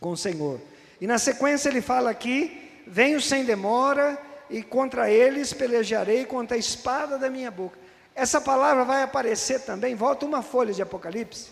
com 0.00 0.10
o 0.10 0.16
Senhor. 0.16 0.60
E 1.00 1.06
na 1.06 1.18
sequência 1.18 1.68
ele 1.68 1.80
fala 1.80 2.10
aqui: 2.10 2.82
venho 2.86 3.20
sem 3.20 3.44
demora 3.44 4.20
e 4.50 4.62
contra 4.62 5.10
eles 5.10 5.52
pelejarei 5.52 6.26
contra 6.26 6.56
a 6.56 6.60
espada 6.60 7.16
da 7.16 7.30
minha 7.30 7.50
boca. 7.50 7.78
Essa 8.14 8.40
palavra 8.40 8.84
vai 8.84 9.02
aparecer 9.02 9.60
também, 9.60 9.94
volta 9.94 10.26
uma 10.26 10.42
folha 10.42 10.72
de 10.72 10.82
Apocalipse, 10.82 11.50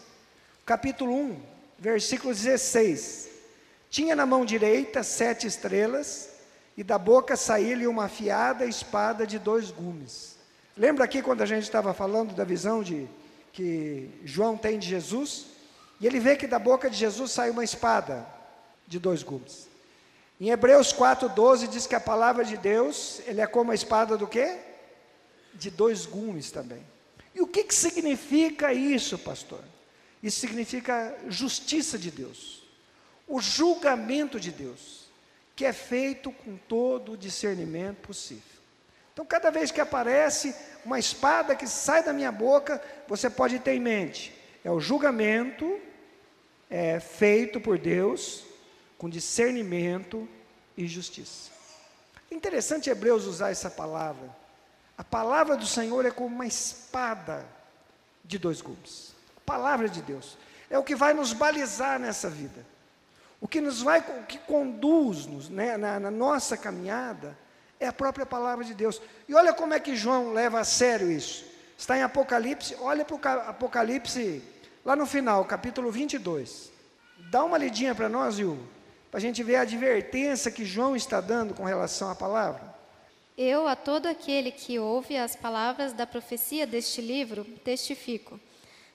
capítulo 0.67 1.15
1, 1.15 1.41
versículo 1.79 2.35
16. 2.35 3.29
Tinha 3.89 4.15
na 4.15 4.27
mão 4.27 4.45
direita 4.45 5.03
sete 5.03 5.47
estrelas, 5.47 6.29
e 6.77 6.85
da 6.85 6.99
boca 6.99 7.37
saía-lhe 7.37 7.87
uma 7.87 8.05
afiada 8.05 8.65
espada 8.65 9.27
de 9.27 9.39
dois 9.39 9.71
gumes. 9.71 10.37
Lembra 10.77 11.05
aqui 11.05 11.21
quando 11.21 11.43
a 11.43 11.47
gente 11.47 11.65
estava 11.65 11.93
falando 11.93 12.35
da 12.35 12.45
visão 12.45 12.83
de 12.83 13.09
que 13.53 14.09
João 14.25 14.57
tem 14.57 14.79
de 14.79 14.87
Jesus? 14.89 15.47
E 16.01 16.07
ele 16.07 16.21
vê 16.21 16.37
que 16.37 16.47
da 16.47 16.59
boca 16.59 16.89
de 16.89 16.97
Jesus 16.97 17.33
sai 17.33 17.51
uma 17.51 17.65
espada 17.65 18.25
de 18.87 18.99
dois 18.99 19.23
gumes. 19.23 19.69
Em 20.41 20.51
Hebreus 20.51 20.93
4,12 20.93 21.69
diz 21.69 21.87
que 21.87 21.95
a 21.95 22.01
palavra 22.01 22.45
de 22.45 22.57
Deus, 22.57 23.21
ele 23.27 23.41
é 23.41 23.47
como 23.47 23.73
a 23.73 23.75
espada 23.75 24.17
do 24.17 24.27
quê? 24.27 24.57
De 25.55 25.71
dois 25.71 26.07
gumes 26.07 26.51
também. 26.51 26.85
E 27.35 27.41
o 27.41 27.47
que, 27.47 27.65
que 27.65 27.75
significa 27.75 28.73
isso, 28.73 29.19
pastor? 29.19 29.63
Isso 30.23 30.41
significa 30.41 31.17
justiça 31.29 31.99
de 31.99 32.11
Deus, 32.11 32.63
o 33.27 33.41
julgamento 33.41 34.39
de 34.39 34.51
Deus, 34.51 35.09
que 35.57 35.65
é 35.65 35.73
feito 35.73 36.31
com 36.33 36.57
todo 36.57 37.13
o 37.13 37.17
discernimento 37.17 37.99
possível. 37.99 38.43
Então, 39.13 39.25
cada 39.25 39.51
vez 39.51 39.71
que 39.71 39.81
aparece 39.81 40.55
uma 40.85 40.99
espada 40.99 41.55
que 41.55 41.67
sai 41.67 42.03
da 42.03 42.13
minha 42.13 42.33
boca, 42.33 42.83
você 43.09 43.29
pode 43.29 43.59
ter 43.59 43.73
em 43.73 43.81
mente: 43.81 44.35
é 44.65 44.71
o 44.71 44.81
julgamento 44.81 45.81
é, 46.69 47.01
feito 47.01 47.61
por 47.61 47.79
Deus 47.79 48.45
com 48.97 49.09
discernimento 49.09 50.29
e 50.77 50.87
justiça. 50.87 51.51
Interessante 52.31 52.91
Hebreus 52.91 53.25
usar 53.27 53.51
essa 53.51 53.71
palavra. 53.71 54.40
A 55.01 55.05
palavra 55.05 55.57
do 55.57 55.65
Senhor 55.65 56.05
é 56.05 56.11
como 56.11 56.35
uma 56.35 56.47
espada 56.47 57.47
de 58.23 58.39
dois 58.39 58.61
gumes. 58.61 59.15
A 59.35 59.41
palavra 59.47 59.89
de 59.89 60.03
Deus 60.03 60.37
é 60.69 60.79
o 60.79 60.85
que 60.85 60.95
vai 60.95 61.15
nos 61.15 61.33
balizar 61.33 61.99
nessa 61.99 62.29
vida. 62.29 62.67
O 63.41 63.49
que 63.49 63.63
nos 63.63 63.81
vai, 63.81 64.01
o 64.01 64.27
que 64.27 64.37
conduz-nos 64.37 65.49
né, 65.49 65.79
na, 65.79 65.99
na 65.99 66.11
nossa 66.11 66.55
caminhada 66.55 67.35
é 67.81 67.87
a 67.87 67.95
própria 67.95 68.27
palavra 68.27 68.63
de 68.63 68.75
Deus. 68.75 69.01
E 69.27 69.35
olha 69.35 69.55
como 69.55 69.73
é 69.73 69.81
que 69.81 69.97
João 69.97 70.35
leva 70.35 70.61
a 70.61 70.65
sério 70.65 71.11
isso. 71.11 71.47
Está 71.79 71.97
em 71.97 72.03
Apocalipse, 72.03 72.77
olha 72.79 73.03
para 73.03 73.17
o 73.17 73.49
Apocalipse, 73.49 74.45
lá 74.85 74.95
no 74.95 75.07
final, 75.07 75.47
capítulo 75.47 75.91
22. 75.91 76.71
Dá 77.31 77.43
uma 77.43 77.57
lidinha 77.57 77.95
para 77.95 78.11
nós, 78.11 78.39
Yu 78.39 78.59
para 79.11 79.19
a 79.19 79.21
gente 79.21 79.43
ver 79.43 79.57
a 79.57 79.63
advertência 79.63 80.53
que 80.53 80.65
João 80.65 80.95
está 80.95 81.21
dando 81.21 81.53
com 81.53 81.65
relação 81.65 82.11
à 82.11 82.15
palavra. 82.15 82.70
Eu, 83.43 83.67
a 83.67 83.75
todo 83.75 84.05
aquele 84.05 84.51
que 84.51 84.79
ouve 84.79 85.17
as 85.17 85.35
palavras 85.35 85.95
da 85.95 86.07
profecia 86.07 86.67
deste 86.67 87.01
livro, 87.01 87.43
testifico: 87.65 88.39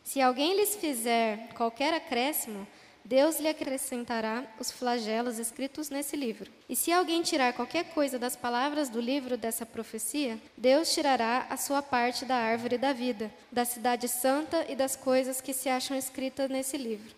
se 0.04 0.22
alguém 0.22 0.56
lhes 0.56 0.76
fizer 0.76 1.50
qualquer 1.56 1.96
acréscimo, 1.96 2.68
Deus 3.04 3.40
lhe 3.40 3.48
acrescentará 3.48 4.44
os 4.60 4.70
flagelos 4.70 5.40
escritos 5.40 5.90
nesse 5.90 6.16
livro. 6.16 6.52
E 6.70 6.76
se 6.76 6.92
alguém 6.92 7.24
tirar 7.24 7.54
qualquer 7.54 7.86
coisa 7.86 8.20
das 8.20 8.36
palavras 8.36 8.88
do 8.88 9.02
livro 9.02 9.36
dessa 9.36 9.66
profecia, 9.66 10.40
Deus 10.56 10.94
tirará 10.94 11.48
a 11.50 11.58
sua 11.58 11.82
parte 11.82 12.24
da 12.24 12.36
árvore 12.36 12.78
da 12.78 12.94
vida, 12.94 13.34
da 13.52 13.66
cidade 13.66 14.08
santa 14.08 14.64
e 14.70 14.76
das 14.76 14.96
coisas 14.96 15.42
que 15.42 15.54
se 15.54 15.70
acham 15.70 15.98
escritas 15.98 16.52
nesse 16.52 16.78
livro. 16.78 17.16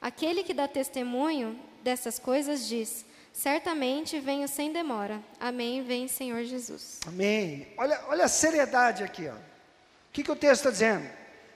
Aquele 0.00 0.44
que 0.44 0.54
dá 0.54 0.68
testemunho 0.68 1.58
dessas 1.82 2.16
coisas 2.16 2.68
diz: 2.68 3.04
Certamente 3.32 4.18
venho 4.20 4.46
sem 4.48 4.72
demora. 4.72 5.20
Amém. 5.38 5.82
Vem, 5.82 6.08
Senhor 6.08 6.42
Jesus. 6.44 7.00
Amém. 7.06 7.72
Olha, 7.76 8.00
olha 8.08 8.24
a 8.24 8.28
seriedade 8.28 9.02
aqui. 9.02 9.28
Ó. 9.28 9.34
O 9.34 10.12
que, 10.12 10.22
que 10.22 10.32
o 10.32 10.36
texto 10.36 10.60
está 10.60 10.70
dizendo? 10.70 11.08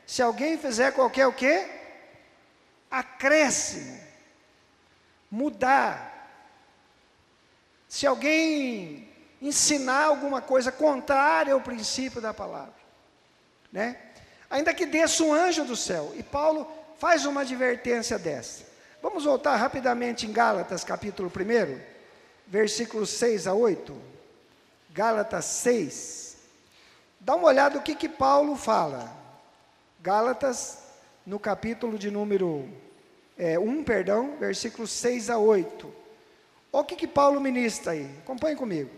Se 0.06 0.22
alguém 0.22 0.56
fizer 0.56 0.92
qualquer 0.92 1.26
o 1.26 1.32
quê? 1.32 1.68
Acréscimo. 2.90 4.00
Mudar. 5.30 6.10
Se 7.88 8.06
alguém 8.06 9.08
ensinar 9.42 10.04
alguma 10.04 10.40
coisa 10.40 10.72
contrária 10.72 11.52
ao 11.52 11.60
princípio 11.60 12.20
da 12.20 12.32
palavra. 12.32 12.74
Né? 13.70 13.96
Ainda 14.48 14.72
que 14.72 14.86
desça 14.86 15.22
um 15.22 15.34
anjo 15.34 15.64
do 15.64 15.76
céu. 15.76 16.12
E 16.16 16.22
Paulo 16.22 16.70
faz 16.98 17.26
uma 17.26 17.42
advertência 17.42 18.18
dessa. 18.18 18.64
Vamos 19.04 19.24
voltar 19.24 19.56
rapidamente 19.56 20.24
em 20.24 20.32
Gálatas, 20.32 20.82
capítulo 20.82 21.28
1, 21.30 21.78
versículos 22.46 23.10
6 23.10 23.46
a 23.46 23.52
8. 23.52 23.94
Gálatas 24.94 25.44
6. 25.44 26.38
Dá 27.20 27.34
uma 27.34 27.48
olhada 27.48 27.76
o 27.76 27.82
que, 27.82 27.94
que 27.94 28.08
Paulo 28.08 28.56
fala. 28.56 29.14
Gálatas, 30.00 30.84
no 31.26 31.38
capítulo 31.38 31.98
de 31.98 32.10
número 32.10 32.66
é, 33.36 33.58
1, 33.58 33.84
perdão, 33.84 34.38
versículos 34.40 34.90
6 34.92 35.28
a 35.28 35.36
8. 35.36 35.94
Olha 36.72 36.82
o 36.82 36.86
que, 36.86 36.96
que 36.96 37.06
Paulo 37.06 37.38
ministra 37.42 37.92
aí. 37.92 38.08
Acompanhe 38.20 38.56
comigo. 38.56 38.88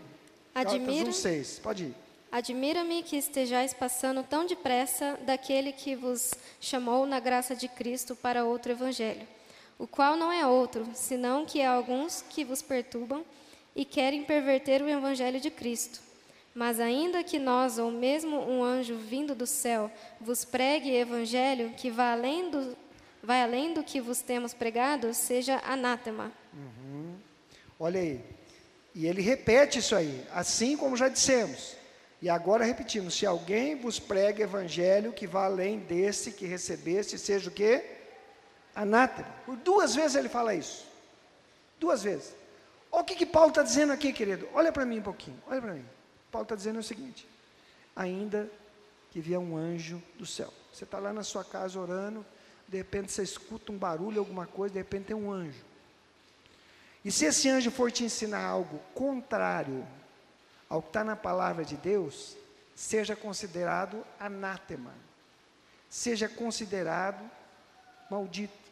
Admira, 0.55 0.85
Gálatas 0.85 1.17
1, 1.17 1.21
6. 1.21 1.59
Pode 1.59 1.83
ir. 1.83 1.95
Admira-me 2.31 3.03
que 3.03 3.17
estejais 3.17 3.73
passando 3.73 4.23
tão 4.23 4.45
depressa 4.45 5.19
daquele 5.25 5.73
que 5.73 5.97
vos 5.97 6.33
chamou 6.61 7.05
na 7.05 7.19
graça 7.19 7.53
de 7.53 7.67
Cristo 7.67 8.15
para 8.15 8.45
outro 8.45 8.71
evangelho 8.71 9.35
o 9.79 9.85
qual 9.85 10.15
não 10.15 10.31
é 10.31 10.45
outro, 10.45 10.87
senão 10.93 11.45
que 11.45 11.61
há 11.61 11.71
alguns 11.71 12.23
que 12.29 12.43
vos 12.43 12.61
perturbam 12.61 13.23
e 13.75 13.85
querem 13.85 14.23
perverter 14.23 14.81
o 14.81 14.89
evangelho 14.89 15.39
de 15.39 15.51
Cristo. 15.51 15.99
Mas 16.53 16.79
ainda 16.79 17.23
que 17.23 17.37
nós, 17.37 17.77
ou 17.77 17.91
mesmo 17.91 18.37
um 18.37 18.63
anjo 18.63 18.95
vindo 18.95 19.35
do 19.35 19.45
céu, 19.45 19.91
vos 20.19 20.43
pregue 20.43 20.89
evangelho 20.89 21.73
que 21.77 21.91
vai 21.91 22.13
além 22.13 22.49
do, 22.49 22.75
vai 23.21 23.43
além 23.43 23.73
do 23.73 23.83
que 23.83 24.01
vos 24.01 24.21
temos 24.21 24.55
pregado, 24.55 25.13
seja 25.13 25.61
anátema. 25.63 26.31
Uhum. 26.51 27.13
Olha 27.79 27.99
aí. 27.99 28.19
E 28.95 29.05
ele 29.05 29.21
repete 29.21 29.77
isso 29.77 29.95
aí, 29.95 30.25
assim 30.33 30.75
como 30.75 30.97
já 30.97 31.07
dissemos. 31.07 31.75
E 32.19 32.27
agora 32.27 32.65
repetimos: 32.65 33.13
se 33.13 33.27
alguém 33.27 33.75
vos 33.75 33.99
prega 33.99 34.43
evangelho 34.43 35.13
que 35.13 35.27
vá 35.27 35.45
além 35.45 35.77
desse 35.77 36.31
que 36.31 36.47
recebeste, 36.47 37.19
seja 37.19 37.49
o 37.49 37.53
quê? 37.53 37.96
Anátema. 38.77 39.27
Por 39.45 39.57
duas 39.57 39.95
vezes 39.95 40.15
ele 40.15 40.29
fala 40.29 40.53
isso. 40.53 40.85
Duas 41.79 42.03
vezes. 42.03 42.35
Olha 42.91 43.01
o 43.01 43.05
que, 43.05 43.15
que 43.15 43.25
Paulo 43.25 43.49
está 43.49 43.63
dizendo 43.63 43.91
aqui, 43.91 44.13
querido. 44.13 44.47
Olha 44.53 44.71
para 44.71 44.85
mim 44.85 44.99
um 44.99 45.03
pouquinho. 45.03 45.41
Olha 45.47 45.61
para 45.61 45.73
mim. 45.73 45.85
Paulo 46.31 46.43
está 46.43 46.55
dizendo 46.55 46.79
o 46.79 46.83
seguinte: 46.83 47.27
ainda 47.95 48.49
que 49.11 49.19
vier 49.19 49.39
um 49.39 49.57
anjo 49.57 50.01
do 50.17 50.25
céu. 50.25 50.53
Você 50.71 50.83
está 50.83 50.99
lá 50.99 51.11
na 51.11 51.23
sua 51.23 51.43
casa 51.43 51.79
orando, 51.79 52.23
de 52.67 52.77
repente 52.77 53.11
você 53.11 53.23
escuta 53.23 53.71
um 53.71 53.77
barulho, 53.77 54.19
alguma 54.19 54.45
coisa, 54.45 54.73
de 54.73 54.79
repente 54.79 55.07
tem 55.07 55.15
um 55.15 55.31
anjo. 55.31 55.65
E 57.03 57.11
se 57.11 57.25
esse 57.25 57.49
anjo 57.49 57.71
for 57.71 57.91
te 57.91 58.03
ensinar 58.03 58.45
algo 58.45 58.79
contrário 58.93 59.87
ao 60.69 60.81
que 60.81 60.89
está 60.89 61.03
na 61.03 61.15
palavra 61.15 61.65
de 61.65 61.75
Deus, 61.77 62.35
seja 62.75 63.15
considerado 63.15 64.05
anátema, 64.19 64.93
seja 65.89 66.29
considerado 66.29 67.23
maldito. 68.09 68.66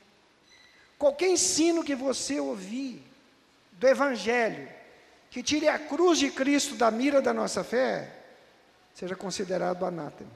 Qualquer 1.06 1.30
ensino 1.30 1.84
que 1.84 1.94
você 1.94 2.40
ouvir 2.40 3.00
do 3.74 3.88
Evangelho, 3.88 4.68
que 5.30 5.44
tire 5.44 5.70
a 5.70 5.78
cruz 5.78 6.18
de 6.18 6.32
Cristo 6.32 6.74
da 6.74 6.90
mira 6.90 7.22
da 7.22 7.32
nossa 7.32 7.64
fé, 7.64 8.12
seja 8.96 9.16
considerado 9.16 9.86
anátema. 9.86 10.32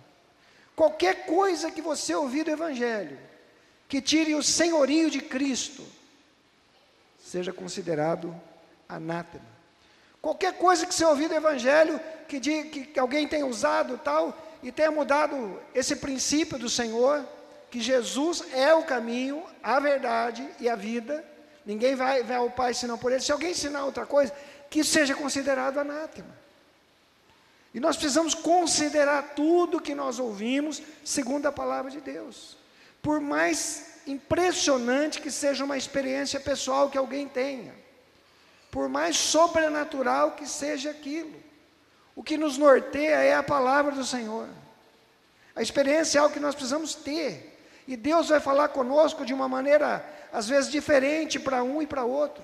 Qualquer 0.76 1.26
coisa 1.26 1.72
que 1.72 1.82
você 1.82 2.14
ouvir 2.14 2.44
do 2.44 2.52
Evangelho, 2.52 3.18
que 3.88 4.00
tire 4.00 4.36
o 4.36 4.44
senhorio 4.44 5.10
de 5.10 5.22
Cristo, 5.22 5.84
seja 7.20 7.52
considerado 7.52 8.40
anátema. 8.88 9.50
Qualquer 10.22 10.54
coisa 10.54 10.86
que 10.86 10.94
você 10.94 11.04
ouvir 11.04 11.30
do 11.30 11.34
Evangelho, 11.34 12.00
que, 12.28 12.40
que 12.40 13.00
alguém 13.00 13.28
tenha 13.28 13.48
usado 13.48 13.98
tal, 13.98 14.38
e 14.62 14.72
tenha 14.72 14.92
mudado 14.92 15.60
esse 15.74 15.96
princípio 15.96 16.60
do 16.60 16.70
Senhor, 16.70 17.28
que 17.70 17.80
Jesus 17.80 18.44
é 18.54 18.74
o 18.74 18.84
caminho, 18.84 19.44
a 19.62 19.80
verdade 19.80 20.48
e 20.60 20.68
a 20.68 20.76
vida. 20.76 21.24
Ninguém 21.66 21.96
vai, 21.96 22.24
vai 22.24 22.38
ao 22.38 22.50
Pai 22.50 22.74
senão 22.74 22.98
por 22.98 23.12
Ele. 23.12 23.22
Se 23.22 23.32
alguém 23.32 23.52
ensinar 23.52 23.86
outra 23.86 24.06
coisa, 24.06 24.34
que 24.70 24.84
seja 24.84 25.16
considerado 25.16 25.80
anátema. 25.80 26.38
E 27.74 27.80
nós 27.80 27.96
precisamos 27.96 28.34
considerar 28.34 29.34
tudo 29.36 29.80
que 29.82 29.94
nós 29.94 30.20
ouvimos 30.20 30.82
segundo 31.04 31.46
a 31.46 31.52
palavra 31.52 31.92
de 31.92 32.02
Deus. 32.02 32.58
Por 33.02 33.20
mais 33.20 34.02
impressionante 34.08 35.22
que 35.22 35.30
seja 35.30 35.64
uma 35.64 35.78
experiência 35.78 36.40
pessoal 36.40 36.90
que 36.90 36.98
alguém 36.98 37.28
tenha, 37.28 37.74
por 38.72 38.90
mais 38.90 39.18
sobrenatural 39.18 40.32
que 40.32 40.48
seja 40.48 40.90
aquilo, 40.90 41.36
o 42.16 42.24
que 42.24 42.38
nos 42.38 42.58
norteia 42.58 43.22
é 43.22 43.36
a 43.36 43.44
palavra 43.44 43.92
do 43.92 44.04
Senhor. 44.04 44.50
A 45.56 45.62
experiência 45.62 46.18
é 46.18 46.22
algo 46.22 46.34
que 46.34 46.40
nós 46.40 46.56
precisamos 46.56 46.96
ter. 46.96 47.49
E 47.90 47.98
Deus 47.98 48.30
vai 48.30 48.40
falar 48.40 48.70
conosco 48.70 49.26
de 49.26 49.34
uma 49.34 49.50
maneira, 49.50 50.06
às 50.32 50.48
vezes, 50.48 50.72
diferente 50.72 51.40
para 51.40 51.64
um 51.64 51.82
e 51.82 51.88
para 51.88 52.04
outro. 52.04 52.44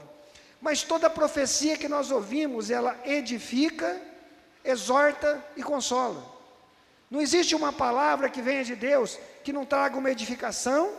Mas 0.59 0.81
toda 0.81 1.07
profecia 1.07 1.77
que 1.77 1.87
nós 1.87 2.09
ouvimos, 2.09 2.71
ela 2.71 2.99
edifica, 3.05 4.01
exorta 4.63 5.39
e 5.55 5.61
consola. 5.61 6.25
Não 7.11 7.21
existe 7.21 7.53
uma 7.53 7.71
palavra 7.71 8.27
que 8.27 8.41
venha 8.41 8.63
de 8.63 8.75
Deus 8.75 9.19
que 9.43 9.53
não 9.53 9.67
traga 9.67 9.99
uma 9.99 10.09
edificação, 10.09 10.91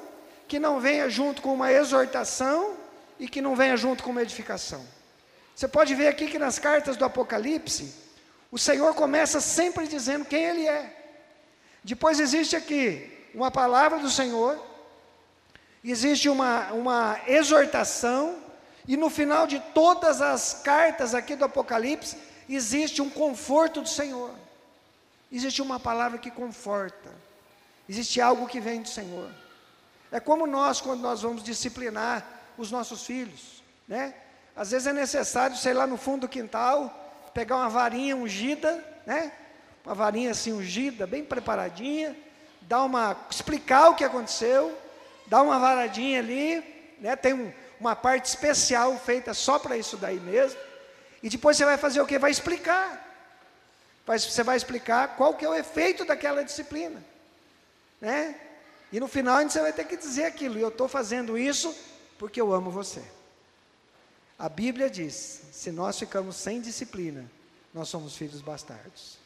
que 0.46 0.60
não 0.60 0.78
venha 0.78 1.10
junto 1.10 1.42
com 1.42 1.52
uma 1.52 1.72
exortação 1.72 2.76
e 3.18 3.26
que 3.26 3.42
não 3.42 3.56
venha 3.56 3.76
junto 3.76 4.04
com 4.04 4.12
uma 4.12 4.22
edificação. 4.22 4.86
Você 5.56 5.66
pode 5.66 5.92
ver 5.92 6.06
aqui 6.06 6.28
que 6.28 6.38
nas 6.38 6.56
cartas 6.56 6.96
do 6.96 7.04
Apocalipse, 7.04 7.92
o 8.52 8.58
Senhor 8.60 8.94
começa 8.94 9.40
sempre 9.40 9.88
dizendo 9.88 10.24
quem 10.24 10.44
Ele 10.44 10.68
é. 10.68 10.96
Depois 11.82 12.20
existe 12.20 12.54
aqui 12.54 13.15
uma 13.36 13.50
palavra 13.50 13.98
do 13.98 14.08
Senhor, 14.08 14.58
existe 15.84 16.26
uma, 16.26 16.72
uma 16.72 17.20
exortação, 17.26 18.38
e 18.88 18.96
no 18.96 19.10
final 19.10 19.46
de 19.46 19.60
todas 19.74 20.22
as 20.22 20.62
cartas 20.64 21.14
aqui 21.14 21.36
do 21.36 21.44
Apocalipse, 21.44 22.16
existe 22.48 23.02
um 23.02 23.10
conforto 23.10 23.82
do 23.82 23.88
Senhor. 23.88 24.30
Existe 25.30 25.60
uma 25.60 25.78
palavra 25.78 26.18
que 26.18 26.30
conforta. 26.30 27.12
Existe 27.86 28.22
algo 28.22 28.48
que 28.48 28.58
vem 28.58 28.80
do 28.80 28.88
Senhor. 28.88 29.30
É 30.10 30.18
como 30.18 30.46
nós, 30.46 30.80
quando 30.80 31.02
nós 31.02 31.20
vamos 31.20 31.42
disciplinar 31.42 32.26
os 32.56 32.70
nossos 32.70 33.04
filhos, 33.04 33.62
né? 33.86 34.14
Às 34.56 34.70
vezes 34.70 34.86
é 34.86 34.94
necessário, 34.94 35.54
sei 35.58 35.74
lá, 35.74 35.86
no 35.86 35.98
fundo 35.98 36.22
do 36.22 36.28
quintal, 36.28 37.28
pegar 37.34 37.56
uma 37.56 37.68
varinha 37.68 38.16
ungida, 38.16 38.82
né? 39.04 39.30
Uma 39.84 39.94
varinha 39.94 40.30
assim 40.30 40.54
ungida, 40.54 41.06
bem 41.06 41.22
preparadinha, 41.22 42.16
dar 42.68 42.84
uma, 42.84 43.16
explicar 43.30 43.90
o 43.90 43.94
que 43.94 44.04
aconteceu, 44.04 44.76
dar 45.26 45.42
uma 45.42 45.58
varadinha 45.58 46.18
ali, 46.18 46.62
né? 47.00 47.16
Tem 47.16 47.32
um, 47.32 47.52
uma 47.80 47.94
parte 47.94 48.26
especial 48.26 48.98
feita 48.98 49.32
só 49.34 49.58
para 49.58 49.76
isso 49.76 49.96
daí 49.96 50.20
mesmo. 50.20 50.58
E 51.22 51.28
depois 51.28 51.56
você 51.56 51.64
vai 51.64 51.76
fazer 51.76 52.00
o 52.00 52.06
que? 52.06 52.18
Vai 52.18 52.30
explicar. 52.30 53.04
Você 54.06 54.42
vai 54.42 54.56
explicar 54.56 55.16
qual 55.16 55.34
que 55.34 55.44
é 55.44 55.48
o 55.48 55.54
efeito 55.54 56.04
daquela 56.04 56.44
disciplina. 56.44 57.02
Né? 58.00 58.36
E 58.92 59.00
no 59.00 59.08
final 59.08 59.42
você 59.42 59.60
vai 59.60 59.72
ter 59.72 59.84
que 59.84 59.96
dizer 59.96 60.24
aquilo. 60.24 60.58
E 60.58 60.62
eu 60.62 60.68
estou 60.68 60.86
fazendo 60.86 61.36
isso 61.36 61.74
porque 62.18 62.40
eu 62.40 62.52
amo 62.52 62.70
você. 62.70 63.02
A 64.38 64.48
Bíblia 64.48 64.88
diz: 64.88 65.42
se 65.52 65.72
nós 65.72 65.98
ficamos 65.98 66.36
sem 66.36 66.60
disciplina, 66.60 67.28
nós 67.74 67.88
somos 67.88 68.16
filhos 68.16 68.40
bastardos. 68.40 69.18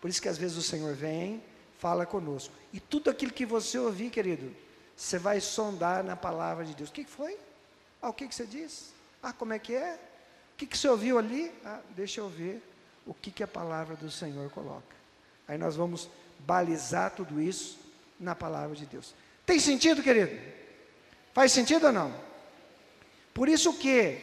Por 0.00 0.08
isso 0.08 0.22
que 0.22 0.28
às 0.28 0.38
vezes 0.38 0.56
o 0.56 0.62
Senhor 0.62 0.94
vem, 0.94 1.42
fala 1.82 2.06
conosco. 2.06 2.54
E 2.72 2.78
tudo 2.78 3.10
aquilo 3.10 3.32
que 3.32 3.44
você 3.44 3.76
ouvir, 3.76 4.08
querido, 4.08 4.54
você 4.96 5.18
vai 5.18 5.40
sondar 5.40 6.04
na 6.04 6.14
palavra 6.14 6.64
de 6.64 6.76
Deus. 6.76 6.90
O 6.90 6.92
que 6.92 7.04
foi? 7.04 7.36
Ah, 8.00 8.08
o 8.08 8.12
que, 8.12 8.24
você 8.24 8.46
diz? 8.46 8.94
Ah, 9.20 9.32
como 9.32 9.52
é 9.52 9.58
que 9.58 9.74
é? 9.74 9.98
O 10.54 10.58
que, 10.58 10.64
que 10.64 10.78
você 10.78 10.88
ouviu 10.88 11.18
ali? 11.18 11.52
Ah, 11.64 11.80
deixa 11.96 12.20
eu 12.20 12.28
ver 12.28 12.62
o 13.04 13.12
que, 13.12 13.32
que 13.32 13.42
a 13.42 13.48
palavra 13.48 13.96
do 13.96 14.08
Senhor 14.12 14.48
coloca. 14.52 14.94
Aí 15.48 15.58
nós 15.58 15.74
vamos 15.74 16.08
balizar 16.38 17.10
tudo 17.10 17.42
isso 17.42 17.80
na 18.18 18.36
palavra 18.36 18.76
de 18.76 18.86
Deus. 18.86 19.12
Tem 19.44 19.58
sentido, 19.58 20.04
querido? 20.04 20.40
Faz 21.32 21.50
sentido 21.50 21.86
ou 21.86 21.92
não? 21.92 22.14
Por 23.34 23.48
isso 23.48 23.76
que 23.76 24.20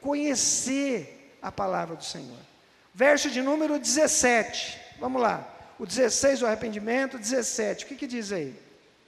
conhecer 0.00 1.38
a 1.40 1.52
palavra 1.52 1.94
do 1.94 2.04
Senhor. 2.04 2.40
Verso 2.92 3.30
de 3.30 3.40
número 3.40 3.78
17. 3.78 4.76
Vamos 4.98 5.22
lá. 5.22 5.57
O 5.78 5.86
16, 5.86 6.42
o 6.42 6.46
arrependimento, 6.46 7.18
17. 7.18 7.84
O 7.84 7.88
que, 7.88 7.94
que 7.94 8.06
diz 8.06 8.32
aí? 8.32 8.54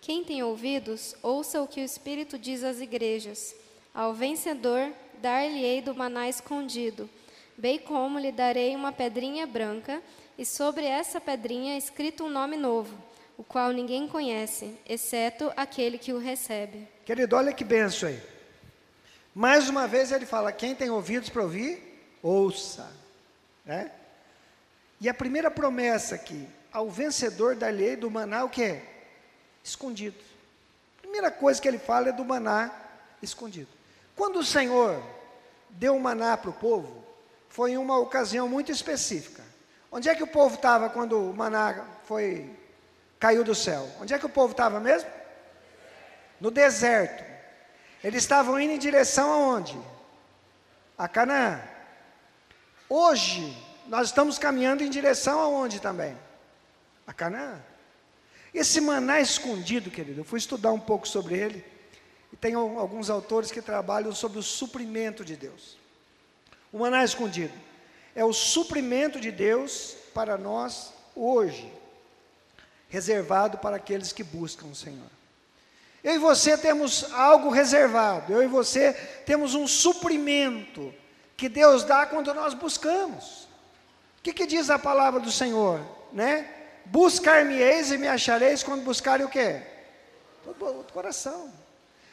Quem 0.00 0.24
tem 0.24 0.42
ouvidos, 0.42 1.16
ouça 1.22 1.60
o 1.60 1.66
que 1.66 1.80
o 1.80 1.84
Espírito 1.84 2.38
diz 2.38 2.62
às 2.62 2.80
igrejas. 2.80 3.54
Ao 3.92 4.14
vencedor, 4.14 4.92
dar-lhe-ei 5.20 5.82
do 5.82 5.94
maná 5.94 6.28
escondido, 6.28 7.10
bem 7.56 7.78
como 7.78 8.18
lhe 8.18 8.30
darei 8.30 8.74
uma 8.76 8.92
pedrinha 8.92 9.46
branca, 9.46 10.00
e 10.38 10.44
sobre 10.46 10.86
essa 10.86 11.20
pedrinha 11.20 11.76
escrito 11.76 12.24
um 12.24 12.30
nome 12.30 12.56
novo, 12.56 12.96
o 13.36 13.42
qual 13.42 13.72
ninguém 13.72 14.06
conhece, 14.08 14.74
exceto 14.88 15.52
aquele 15.56 15.98
que 15.98 16.12
o 16.12 16.18
recebe. 16.18 16.88
Querido, 17.04 17.36
olha 17.36 17.52
que 17.52 17.64
benção 17.64 18.08
aí. 18.08 18.20
Mais 19.34 19.68
uma 19.68 19.86
vez 19.86 20.12
ele 20.12 20.24
fala: 20.24 20.52
quem 20.52 20.74
tem 20.74 20.88
ouvidos 20.88 21.28
para 21.28 21.42
ouvir, 21.42 21.82
ouça. 22.22 22.90
Né? 23.66 23.90
E 25.00 25.08
a 25.08 25.14
primeira 25.14 25.50
promessa 25.50 26.14
aqui, 26.14 26.48
ao 26.72 26.88
vencedor 26.88 27.54
da 27.56 27.68
lei 27.68 27.96
do 27.96 28.10
maná, 28.10 28.44
o 28.44 28.48
que 28.48 28.62
é? 28.62 28.84
Escondido. 29.62 30.16
A 30.98 31.02
primeira 31.02 31.30
coisa 31.30 31.60
que 31.60 31.68
ele 31.68 31.78
fala 31.78 32.08
é 32.08 32.12
do 32.12 32.24
maná 32.24 32.70
escondido. 33.22 33.68
Quando 34.16 34.38
o 34.38 34.44
Senhor 34.44 35.02
deu 35.70 35.96
o 35.96 36.00
maná 36.00 36.36
para 36.36 36.50
o 36.50 36.54
povo, 36.54 37.04
foi 37.48 37.72
em 37.72 37.76
uma 37.76 37.98
ocasião 37.98 38.48
muito 38.48 38.70
específica. 38.70 39.42
Onde 39.90 40.08
é 40.08 40.14
que 40.14 40.22
o 40.22 40.26
povo 40.26 40.54
estava 40.54 40.88
quando 40.88 41.30
o 41.30 41.34
maná 41.34 41.84
foi 42.04 42.56
caiu 43.18 43.42
do 43.42 43.54
céu? 43.54 43.88
Onde 44.00 44.14
é 44.14 44.18
que 44.18 44.26
o 44.26 44.30
povo 44.30 44.52
estava 44.52 44.78
mesmo? 44.78 45.10
No 46.40 46.50
deserto. 46.50 47.24
Eles 48.02 48.22
estavam 48.22 48.58
indo 48.58 48.72
em 48.72 48.78
direção 48.78 49.30
aonde? 49.30 49.78
A 50.96 51.08
Canaã. 51.08 51.60
Hoje 52.88 53.56
nós 53.88 54.08
estamos 54.08 54.38
caminhando 54.38 54.82
em 54.82 54.88
direção 54.88 55.40
aonde 55.40 55.80
também? 55.80 56.16
A 57.10 57.12
Canaã. 57.12 57.60
Esse 58.54 58.80
maná 58.80 59.20
escondido, 59.20 59.90
querido, 59.90 60.20
eu 60.20 60.24
fui 60.24 60.38
estudar 60.38 60.70
um 60.70 60.78
pouco 60.78 61.08
sobre 61.08 61.36
ele. 61.36 61.64
E 62.32 62.36
tem 62.36 62.54
alguns 62.54 63.10
autores 63.10 63.50
que 63.50 63.60
trabalham 63.60 64.12
sobre 64.12 64.38
o 64.38 64.42
suprimento 64.44 65.24
de 65.24 65.34
Deus. 65.34 65.76
O 66.72 66.78
maná 66.78 67.02
escondido 67.02 67.52
é 68.14 68.24
o 68.24 68.32
suprimento 68.32 69.20
de 69.20 69.32
Deus 69.32 69.96
para 70.14 70.38
nós 70.38 70.92
hoje, 71.16 71.72
reservado 72.88 73.58
para 73.58 73.74
aqueles 73.74 74.12
que 74.12 74.22
buscam 74.22 74.66
o 74.66 74.74
Senhor. 74.76 75.10
Eu 76.04 76.14
e 76.14 76.18
você 76.18 76.56
temos 76.56 77.12
algo 77.12 77.50
reservado, 77.50 78.32
eu 78.32 78.40
e 78.40 78.46
você 78.46 78.92
temos 79.26 79.56
um 79.56 79.66
suprimento 79.66 80.94
que 81.36 81.48
Deus 81.48 81.82
dá 81.82 82.06
quando 82.06 82.32
nós 82.32 82.54
buscamos. 82.54 83.48
O 84.18 84.22
que, 84.22 84.32
que 84.32 84.46
diz 84.46 84.70
a 84.70 84.78
palavra 84.78 85.18
do 85.18 85.32
Senhor? 85.32 85.80
Né? 86.12 86.59
Buscar-me-eis 86.86 87.90
e 87.90 87.98
me 87.98 88.08
achareis 88.08 88.62
quando 88.62 88.82
buscarem 88.82 89.24
o 89.24 89.28
quê? 89.28 89.62
Todo 90.44 90.80
o 90.80 90.84
coração. 90.92 91.52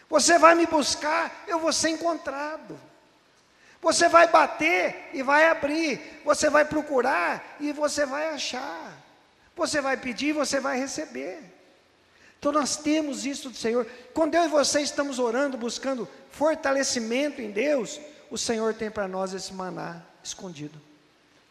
Você 0.10 0.38
vai 0.38 0.56
me 0.56 0.66
buscar, 0.66 1.44
eu 1.48 1.60
vou 1.60 1.74
ser 1.74 1.90
encontrado. 1.90 2.80
Você 3.82 4.08
vai 4.08 4.28
bater 4.28 5.10
e 5.14 5.22
vai 5.22 5.48
abrir. 5.48 6.22
Você 6.26 6.50
vai 6.50 6.66
procurar 6.66 7.58
e 7.60 7.72
você 7.72 8.06
vai 8.06 8.30
achar. 8.30 8.94
Você 9.56 9.82
vai 9.82 9.98
pedir 9.98 10.28
e 10.28 10.34
você 10.34 10.60
vai 10.60 10.80
receber. 10.80 11.42
Então 12.40 12.52
nós 12.52 12.78
temos 12.78 13.26
isso 13.26 13.50
do 13.50 13.58
Senhor. 13.58 13.86
Quando 14.14 14.36
eu 14.36 14.46
e 14.46 14.48
você 14.48 14.82
estamos 14.82 15.20
orando, 15.20 15.58
buscando 15.58 16.08
fortalecimento 16.32 17.42
em 17.42 17.52
Deus, 17.52 18.00
o 18.30 18.38
Senhor 18.38 18.74
tem 18.74 18.92
para 18.92 19.08
nós 19.08 19.34
esse 19.34 19.54
maná 19.54 20.02
escondido, 20.24 20.80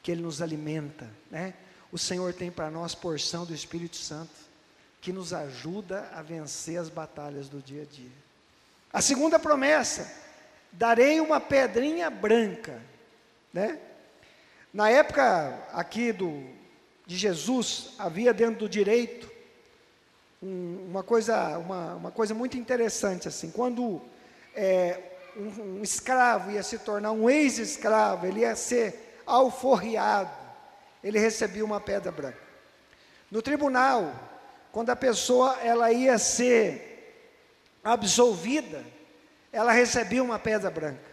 que 0.02 0.12
Ele 0.12 0.22
nos 0.22 0.40
alimenta, 0.40 1.08
né? 1.30 1.54
O 1.92 1.98
Senhor 1.98 2.32
tem 2.32 2.50
para 2.50 2.70
nós 2.70 2.94
porção 2.94 3.44
do 3.44 3.54
Espírito 3.54 3.96
Santo, 3.96 4.34
que 5.00 5.12
nos 5.12 5.32
ajuda 5.32 6.10
a 6.12 6.22
vencer 6.22 6.78
as 6.78 6.88
batalhas 6.88 7.48
do 7.48 7.60
dia 7.60 7.82
a 7.82 7.86
dia. 7.86 8.10
A 8.92 9.00
segunda 9.00 9.38
promessa: 9.38 10.10
darei 10.72 11.20
uma 11.20 11.40
pedrinha 11.40 12.10
branca, 12.10 12.82
né? 13.52 13.78
Na 14.72 14.90
época 14.90 15.66
aqui 15.72 16.12
do, 16.12 16.44
de 17.06 17.16
Jesus, 17.16 17.94
havia 17.98 18.34
dentro 18.34 18.60
do 18.60 18.68
direito 18.68 19.30
um, 20.42 20.86
uma, 20.90 21.02
coisa, 21.02 21.56
uma, 21.58 21.94
uma 21.94 22.10
coisa 22.10 22.34
muito 22.34 22.56
interessante, 22.58 23.28
assim, 23.28 23.50
quando 23.50 24.02
é, 24.54 25.00
um, 25.36 25.78
um 25.78 25.82
escravo 25.82 26.50
ia 26.50 26.62
se 26.62 26.78
tornar 26.78 27.12
um 27.12 27.30
ex-escravo, 27.30 28.26
ele 28.26 28.40
ia 28.40 28.54
ser 28.56 29.20
alforriado, 29.24 30.45
ele 31.06 31.20
recebia 31.20 31.64
uma 31.64 31.80
pedra 31.80 32.10
branca. 32.10 32.40
No 33.30 33.40
tribunal, 33.40 34.12
quando 34.72 34.90
a 34.90 34.96
pessoa 34.96 35.56
ela 35.62 35.92
ia 35.92 36.18
ser 36.18 37.30
absolvida, 37.84 38.84
ela 39.52 39.70
recebia 39.70 40.20
uma 40.20 40.36
pedra 40.36 40.68
branca. 40.68 41.06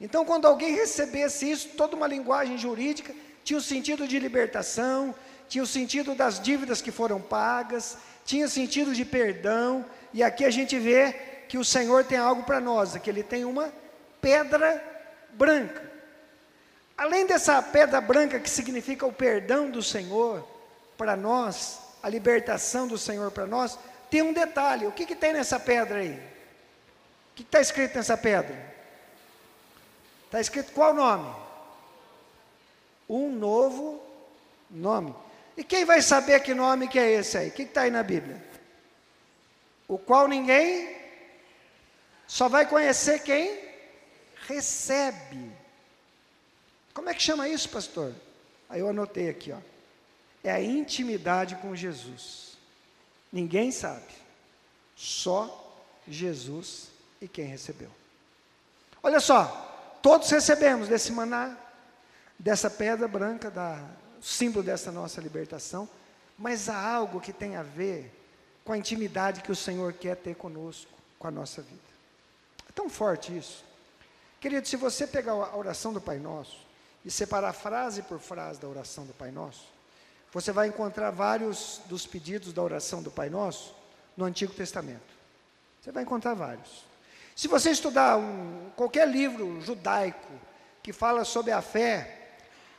Então, 0.00 0.24
quando 0.24 0.46
alguém 0.46 0.76
recebesse 0.76 1.50
isso, 1.50 1.70
toda 1.70 1.96
uma 1.96 2.06
linguagem 2.06 2.56
jurídica, 2.56 3.12
tinha 3.42 3.58
o 3.58 3.62
sentido 3.62 4.06
de 4.06 4.16
libertação, 4.20 5.12
tinha 5.48 5.64
o 5.64 5.66
sentido 5.66 6.14
das 6.14 6.38
dívidas 6.38 6.80
que 6.80 6.92
foram 6.92 7.20
pagas, 7.20 7.98
tinha 8.24 8.46
o 8.46 8.48
sentido 8.48 8.94
de 8.94 9.04
perdão, 9.04 9.84
e 10.12 10.22
aqui 10.22 10.44
a 10.44 10.50
gente 10.50 10.78
vê 10.78 11.12
que 11.48 11.58
o 11.58 11.64
Senhor 11.64 12.04
tem 12.04 12.18
algo 12.18 12.44
para 12.44 12.60
nós, 12.60 12.96
que 12.96 13.10
Ele 13.10 13.24
tem 13.24 13.44
uma 13.44 13.72
pedra 14.20 14.80
branca. 15.32 15.93
Além 16.96 17.26
dessa 17.26 17.60
pedra 17.62 18.00
branca 18.00 18.38
que 18.38 18.48
significa 18.48 19.04
o 19.04 19.12
perdão 19.12 19.70
do 19.70 19.82
Senhor 19.82 20.46
para 20.96 21.16
nós, 21.16 21.80
a 22.02 22.08
libertação 22.08 22.86
do 22.86 22.96
Senhor 22.96 23.30
para 23.30 23.46
nós, 23.46 23.78
tem 24.10 24.22
um 24.22 24.32
detalhe: 24.32 24.86
o 24.86 24.92
que, 24.92 25.06
que 25.06 25.16
tem 25.16 25.32
nessa 25.32 25.58
pedra 25.58 25.98
aí? 25.98 26.12
O 26.12 27.34
que 27.34 27.42
está 27.42 27.60
escrito 27.60 27.96
nessa 27.96 28.16
pedra? 28.16 28.74
Está 30.26 30.40
escrito 30.40 30.72
qual 30.72 30.94
nome? 30.94 31.34
Um 33.08 33.30
novo 33.30 34.02
nome. 34.70 35.14
E 35.56 35.62
quem 35.62 35.84
vai 35.84 36.00
saber 36.02 36.40
que 36.40 36.54
nome 36.54 36.88
que 36.88 36.98
é 36.98 37.12
esse 37.12 37.38
aí? 37.38 37.48
O 37.48 37.52
que 37.52 37.62
está 37.62 37.82
aí 37.82 37.90
na 37.90 38.02
Bíblia? 38.02 38.42
O 39.86 39.98
qual 39.98 40.26
ninguém 40.26 40.94
só 42.26 42.48
vai 42.48 42.66
conhecer 42.66 43.20
quem 43.20 43.60
recebe. 44.48 45.52
Como 46.94 47.10
é 47.10 47.14
que 47.14 47.22
chama 47.22 47.48
isso, 47.48 47.68
pastor? 47.68 48.14
Aí 48.70 48.80
eu 48.80 48.88
anotei 48.88 49.28
aqui, 49.28 49.52
ó. 49.52 49.58
É 50.44 50.52
a 50.52 50.62
intimidade 50.62 51.56
com 51.56 51.74
Jesus. 51.74 52.56
Ninguém 53.32 53.72
sabe. 53.72 54.14
Só 54.94 55.82
Jesus 56.06 56.88
e 57.20 57.26
quem 57.26 57.46
recebeu. 57.46 57.90
Olha 59.02 59.18
só, 59.18 59.98
todos 60.00 60.30
recebemos 60.30 60.88
desse 60.88 61.10
maná, 61.12 61.56
dessa 62.38 62.70
pedra 62.70 63.08
branca, 63.08 63.50
da, 63.50 63.82
símbolo 64.22 64.64
dessa 64.64 64.90
nossa 64.92 65.20
libertação, 65.20 65.88
mas 66.38 66.68
há 66.68 66.78
algo 66.78 67.20
que 67.20 67.32
tem 67.32 67.56
a 67.56 67.62
ver 67.62 68.10
com 68.64 68.72
a 68.72 68.78
intimidade 68.78 69.42
que 69.42 69.52
o 69.52 69.56
Senhor 69.56 69.92
quer 69.92 70.16
ter 70.16 70.34
conosco, 70.36 70.90
com 71.18 71.26
a 71.26 71.30
nossa 71.30 71.60
vida. 71.60 71.80
É 72.68 72.72
tão 72.72 72.88
forte 72.88 73.36
isso. 73.36 73.64
Querido, 74.40 74.66
se 74.66 74.76
você 74.76 75.06
pegar 75.06 75.32
a 75.32 75.56
oração 75.56 75.92
do 75.92 76.00
Pai 76.00 76.18
Nosso 76.18 76.64
e 77.04 77.10
separar 77.10 77.52
frase 77.52 78.02
por 78.02 78.18
frase 78.18 78.60
da 78.60 78.68
oração 78.68 79.04
do 79.04 79.12
Pai 79.12 79.30
Nosso, 79.30 79.72
você 80.32 80.50
vai 80.50 80.68
encontrar 80.68 81.10
vários 81.10 81.80
dos 81.86 82.06
pedidos 82.06 82.52
da 82.52 82.62
oração 82.62 83.02
do 83.02 83.10
Pai 83.10 83.28
Nosso 83.28 83.74
no 84.16 84.24
Antigo 84.24 84.52
Testamento. 84.52 85.14
Você 85.80 85.92
vai 85.92 86.02
encontrar 86.02 86.34
vários. 86.34 86.84
Se 87.36 87.46
você 87.46 87.70
estudar 87.70 88.16
um, 88.16 88.70
qualquer 88.74 89.06
livro 89.08 89.60
judaico 89.60 90.32
que 90.82 90.92
fala 90.92 91.24
sobre 91.24 91.52
a 91.52 91.60
fé, 91.60 92.24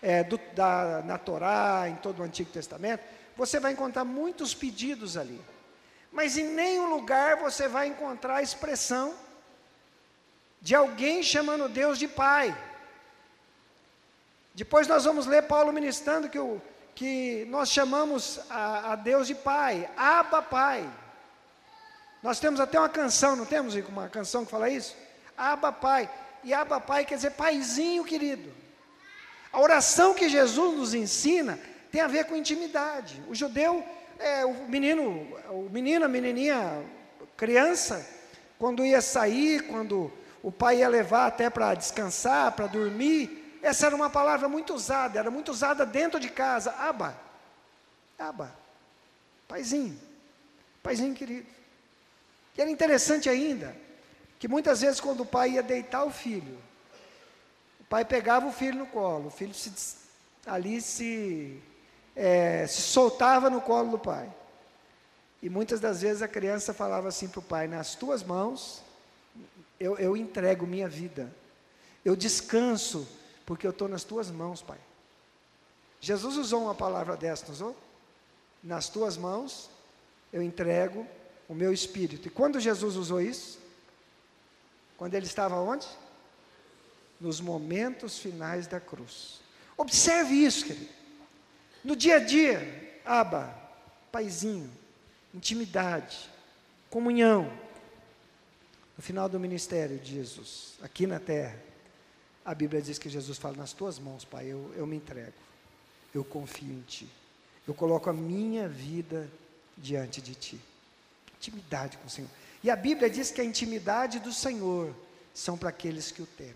é, 0.02 0.24
do, 0.24 0.40
da, 0.54 1.02
na 1.04 1.18
Torá, 1.18 1.86
em 1.88 1.96
todo 1.96 2.20
o 2.20 2.24
Antigo 2.24 2.52
Testamento, 2.52 3.04
você 3.36 3.60
vai 3.60 3.74
encontrar 3.74 4.06
muitos 4.06 4.54
pedidos 4.54 5.18
ali. 5.18 5.42
Mas 6.12 6.38
em 6.38 6.48
nenhum 6.48 6.90
lugar 6.90 7.38
você 7.38 7.68
vai 7.68 7.88
encontrar 7.88 8.38
a 8.38 8.42
expressão 8.42 9.14
de 10.62 10.74
alguém 10.74 11.22
chamando 11.22 11.68
Deus 11.68 12.00
de 12.00 12.08
Pai. 12.08 12.56
Depois 14.56 14.88
nós 14.88 15.04
vamos 15.04 15.26
ler 15.26 15.44
Paulo 15.44 15.74
ministrando 15.74 16.30
que, 16.30 16.40
o, 16.40 16.62
que 16.96 17.46
nós 17.50 17.70
chamamos 17.70 18.40
a, 18.50 18.94
a 18.94 18.96
Deus 18.96 19.28
de 19.28 19.36
Pai, 19.36 19.90
Abba 19.98 20.42
Pai. 20.42 20.90
Nós 22.24 22.40
temos 22.40 22.62
até 22.62 22.80
uma 22.80 22.88
canção, 22.88 23.36
não 23.36 23.46
temos 23.46 23.76
uma 23.76 24.08
canção 24.08 24.46
que 24.46 24.52
fala 24.52 24.70
isso? 24.70 24.96
Abba 25.38 25.74
Pai. 25.74 26.10
E 26.42 26.54
Abba 26.54 26.80
Pai 26.80 27.04
quer 27.04 27.16
dizer 27.16 27.32
paizinho 27.32 28.06
querido. 28.06 28.50
A 29.52 29.60
oração 29.60 30.14
que 30.14 30.30
Jesus 30.30 30.78
nos 30.78 30.94
ensina 30.94 31.60
tem 31.92 32.00
a 32.00 32.08
ver 32.08 32.24
com 32.24 32.34
intimidade. 32.34 33.22
O 33.28 33.36
judeu, 33.36 33.84
é, 34.18 34.46
o 34.46 34.54
menino, 34.70 35.38
o 35.50 35.70
menino, 35.70 36.06
a 36.06 36.08
menininha, 36.08 36.82
criança, 37.36 38.08
quando 38.58 38.86
ia 38.86 39.02
sair, 39.02 39.64
quando 39.68 40.10
o 40.42 40.50
pai 40.50 40.78
ia 40.78 40.88
levar 40.88 41.28
até 41.28 41.50
para 41.50 41.74
descansar, 41.74 42.54
para 42.54 42.68
dormir, 42.68 43.45
essa 43.66 43.88
era 43.88 43.96
uma 43.96 44.12
palavra 44.12 44.48
muito 44.48 44.76
usada, 44.76 45.18
era 45.18 45.32
muito 45.32 45.52
usada 45.52 45.88
dentro 45.88 46.20
de 46.20 46.30
casa. 46.30 46.72
Aba, 46.78 47.20
aba, 48.18 48.56
paizinho, 49.48 50.00
paizinho 50.84 51.16
querido. 51.16 51.48
E 52.56 52.62
era 52.62 52.70
interessante 52.70 53.28
ainda, 53.28 53.76
que 54.38 54.48
muitas 54.48 54.82
vezes 54.82 55.00
quando 55.00 55.22
o 55.22 55.26
pai 55.26 55.54
ia 55.54 55.64
deitar 55.64 56.06
o 56.06 56.12
filho, 56.12 56.60
o 57.80 57.84
pai 57.86 58.06
pegava 58.06 58.46
o 58.46 58.52
filho 58.52 58.78
no 58.78 58.86
colo, 58.86 59.30
o 59.30 59.32
filho 59.32 59.54
se, 59.56 59.74
ali 60.46 60.80
se, 60.80 61.60
é, 62.16 62.68
se 62.68 62.84
soltava 62.84 63.50
no 63.50 63.62
colo 63.62 63.90
do 63.90 63.98
pai. 63.98 64.32
E 65.42 65.50
muitas 65.50 65.80
das 65.80 66.02
vezes 66.02 66.22
a 66.22 66.28
criança 66.28 66.72
falava 66.72 67.08
assim 67.08 67.28
para 67.28 67.40
o 67.40 67.44
pai: 67.44 67.68
Nas 67.68 67.96
tuas 67.96 68.22
mãos 68.22 68.84
eu, 69.80 69.98
eu 69.98 70.16
entrego 70.16 70.68
minha 70.68 70.88
vida, 70.88 71.34
eu 72.06 72.16
descanso, 72.16 73.08
porque 73.46 73.66
eu 73.66 73.72
estou 73.72 73.88
nas 73.88 74.04
tuas 74.04 74.32
mãos, 74.32 74.62
pai. 74.62 74.80
Jesus 76.02 76.38
usou 76.38 76.64
uma 76.64 76.76
palavra 76.76 77.16
dessa, 77.16 77.46
não 77.46 77.54
usou? 77.54 77.76
Nas 78.64 78.90
tuas 78.90 79.18
mãos 79.18 79.70
eu 80.32 80.42
entrego 80.42 81.06
o 81.48 81.54
meu 81.54 81.72
espírito. 81.72 82.28
E 82.28 82.32
quando 82.32 82.60
Jesus 82.60 82.96
usou 82.96 83.22
isso? 83.22 83.60
Quando 84.98 85.14
ele 85.14 85.26
estava 85.26 85.56
onde? 85.56 85.88
nos 87.20 87.40
momentos 87.40 88.20
finais 88.20 88.68
da 88.68 88.80
cruz. 88.80 89.40
Observe 89.78 90.34
isso, 90.34 90.66
querido. 90.66 90.90
No 91.84 91.96
dia 91.96 92.18
a 92.18 92.20
dia, 92.20 93.00
aba, 93.06 93.56
paizinho, 94.12 94.72
intimidade, 95.34 96.30
comunhão. 96.90 97.52
No 98.98 99.04
final 99.04 99.28
do 99.28 99.40
ministério 99.40 99.98
de 99.98 100.14
Jesus, 100.14 100.76
aqui 100.82 101.06
na 101.06 101.20
terra, 101.20 101.60
a 102.46 102.54
Bíblia 102.54 102.82
diz 102.82 103.00
que 103.00 103.10
Jesus 103.10 103.38
fala: 103.38 103.58
Nas 103.58 103.74
tuas 103.74 103.98
mãos, 103.98 104.24
Pai, 104.24 104.46
eu, 104.46 104.72
eu 104.76 104.86
me 104.86 104.96
entrego, 104.96 105.34
eu 106.14 106.24
confio 106.24 106.72
em 106.72 106.82
Ti, 106.82 107.10
eu 107.68 107.74
coloco 107.74 108.10
a 108.10 108.14
minha 108.14 108.70
vida 108.70 109.28
diante 109.76 110.22
de 110.22 110.36
Ti. 110.36 110.62
Intimidade 111.38 111.98
com 111.98 112.06
o 112.06 112.10
Senhor. 112.10 112.30
E 112.64 112.70
a 112.70 112.76
Bíblia 112.76 113.10
diz 113.10 113.32
que 113.32 113.42
a 113.42 113.44
intimidade 113.44 114.20
do 114.20 114.32
Senhor 114.32 114.96
são 115.34 115.58
para 115.58 115.70
aqueles 115.70 116.12
que 116.12 116.22
o 116.22 116.26
temem. 116.26 116.56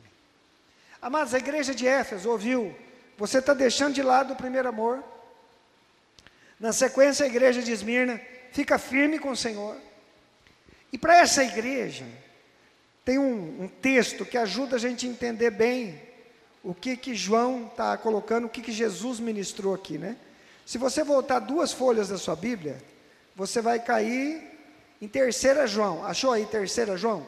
Amados, 1.01 1.33
a 1.33 1.37
igreja 1.37 1.73
de 1.73 1.87
Éfeso 1.87 2.29
ouviu, 2.29 2.75
você 3.17 3.39
está 3.39 3.53
deixando 3.53 3.93
de 3.93 4.03
lado 4.03 4.33
o 4.33 4.35
primeiro 4.35 4.69
amor. 4.69 5.03
Na 6.59 6.71
sequência, 6.73 7.25
a 7.25 7.29
igreja 7.29 7.61
de 7.61 7.71
Esmirna 7.71 8.19
fica 8.51 8.77
firme 8.77 9.19
com 9.19 9.31
o 9.31 9.35
Senhor. 9.35 9.77
E 10.91 10.97
para 10.97 11.17
essa 11.17 11.43
igreja, 11.43 12.05
tem 13.09 13.17
um, 13.17 13.63
um, 13.63 13.67
texto 13.67 14.23
que 14.23 14.37
ajuda 14.37 14.75
a 14.75 14.79
gente 14.79 15.07
a 15.07 15.09
entender 15.09 15.49
bem 15.49 15.99
o 16.63 16.75
que, 16.75 16.95
que 16.95 17.15
João 17.15 17.65
está 17.65 17.97
colocando, 17.97 18.45
o 18.45 18.49
que, 18.49 18.61
que 18.61 18.71
Jesus 18.71 19.19
ministrou 19.19 19.73
aqui, 19.73 19.97
né? 19.97 20.15
Se 20.63 20.77
você 20.77 21.03
voltar 21.03 21.39
duas 21.39 21.73
folhas 21.73 22.09
da 22.09 22.19
sua 22.19 22.35
Bíblia, 22.35 22.77
você 23.35 23.63
vai 23.63 23.79
cair 23.79 24.43
em 25.01 25.07
terceira 25.07 25.65
João. 25.65 26.05
Achou 26.05 26.31
aí 26.31 26.45
terceira 26.45 26.95
João? 26.95 27.25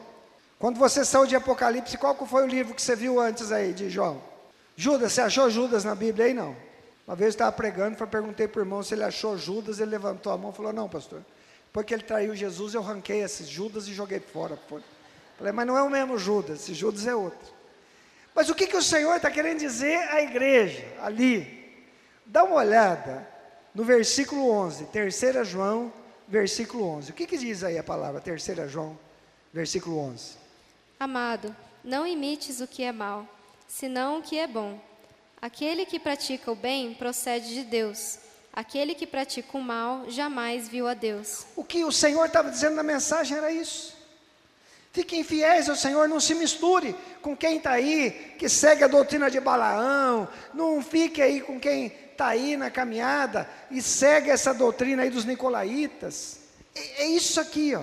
Quando 0.56 0.78
você 0.78 1.04
saiu 1.04 1.26
de 1.26 1.34
Apocalipse, 1.34 1.98
qual 1.98 2.14
foi 2.14 2.44
o 2.44 2.46
livro 2.46 2.76
que 2.76 2.82
você 2.82 2.94
viu 2.94 3.18
antes 3.18 3.50
aí 3.50 3.72
de 3.72 3.90
João? 3.90 4.22
Judas, 4.76 5.12
você 5.12 5.22
achou 5.22 5.50
Judas 5.50 5.82
na 5.82 5.96
Bíblia 5.96 6.26
aí? 6.26 6.32
Não. 6.32 6.54
Uma 7.08 7.16
vez 7.16 7.30
eu 7.30 7.30
estava 7.30 7.50
pregando, 7.50 7.96
perguntei 8.06 8.46
para 8.46 8.60
o 8.60 8.62
irmão 8.62 8.84
se 8.84 8.94
ele 8.94 9.02
achou 9.02 9.36
Judas, 9.36 9.80
ele 9.80 9.90
levantou 9.90 10.32
a 10.32 10.38
mão 10.38 10.52
e 10.52 10.54
falou, 10.54 10.72
não 10.72 10.88
pastor, 10.88 11.24
porque 11.72 11.92
ele 11.92 12.04
traiu 12.04 12.36
Jesus, 12.36 12.72
eu 12.72 12.82
ranquei 12.82 13.24
esses 13.24 13.48
Judas 13.48 13.88
e 13.88 13.92
joguei 13.92 14.20
fora. 14.20 14.56
Falei, 15.36 15.52
mas 15.52 15.66
não 15.66 15.76
é 15.76 15.82
o 15.82 15.90
mesmo 15.90 16.18
Judas, 16.18 16.60
esse 16.60 16.74
Judas 16.74 17.06
é 17.06 17.14
outro. 17.14 17.52
Mas 18.34 18.48
o 18.48 18.54
que, 18.54 18.66
que 18.66 18.76
o 18.76 18.82
Senhor 18.82 19.16
está 19.16 19.30
querendo 19.30 19.58
dizer 19.58 19.96
à 20.08 20.22
igreja, 20.22 20.86
ali? 21.00 21.62
Dá 22.24 22.44
uma 22.44 22.56
olhada 22.56 23.28
no 23.74 23.84
versículo 23.84 24.50
11, 24.50 24.86
3 24.86 25.46
João, 25.46 25.92
versículo 26.26 26.84
11. 26.88 27.10
O 27.10 27.14
que, 27.14 27.26
que 27.26 27.36
diz 27.36 27.62
aí 27.62 27.78
a 27.78 27.84
palavra, 27.84 28.20
3 28.20 28.70
João, 28.70 28.98
versículo 29.52 29.98
11? 29.98 30.36
Amado, 30.98 31.54
não 31.84 32.06
imites 32.06 32.60
o 32.60 32.66
que 32.66 32.82
é 32.82 32.92
mal, 32.92 33.26
senão 33.68 34.18
o 34.18 34.22
que 34.22 34.38
é 34.38 34.46
bom. 34.46 34.80
Aquele 35.40 35.84
que 35.84 35.98
pratica 35.98 36.50
o 36.52 36.56
bem 36.56 36.94
procede 36.94 37.52
de 37.52 37.64
Deus. 37.64 38.18
Aquele 38.52 38.94
que 38.94 39.06
pratica 39.06 39.58
o 39.58 39.62
mal 39.62 40.08
jamais 40.08 40.68
viu 40.68 40.86
a 40.86 40.94
Deus. 40.94 41.46
O 41.56 41.64
que 41.64 41.84
o 41.84 41.90
Senhor 41.90 42.26
estava 42.26 42.50
dizendo 42.50 42.76
na 42.76 42.82
mensagem 42.82 43.36
era 43.36 43.50
isso. 43.50 43.96
Fiquem 44.92 45.24
fiéis 45.24 45.70
ao 45.70 45.76
Senhor, 45.76 46.06
não 46.06 46.20
se 46.20 46.34
misture 46.34 46.94
com 47.22 47.34
quem 47.34 47.56
está 47.56 47.72
aí, 47.72 48.34
que 48.38 48.46
segue 48.46 48.84
a 48.84 48.88
doutrina 48.88 49.30
de 49.30 49.40
Balaão, 49.40 50.28
não 50.52 50.82
fique 50.82 51.22
aí 51.22 51.40
com 51.40 51.58
quem 51.58 51.86
está 51.86 52.26
aí 52.26 52.58
na 52.58 52.70
caminhada 52.70 53.48
e 53.70 53.80
segue 53.80 54.28
essa 54.28 54.52
doutrina 54.52 55.02
aí 55.02 55.08
dos 55.08 55.24
nicolaítas. 55.24 56.40
É, 56.74 57.04
é 57.04 57.06
isso 57.06 57.40
aqui, 57.40 57.74
ó. 57.74 57.82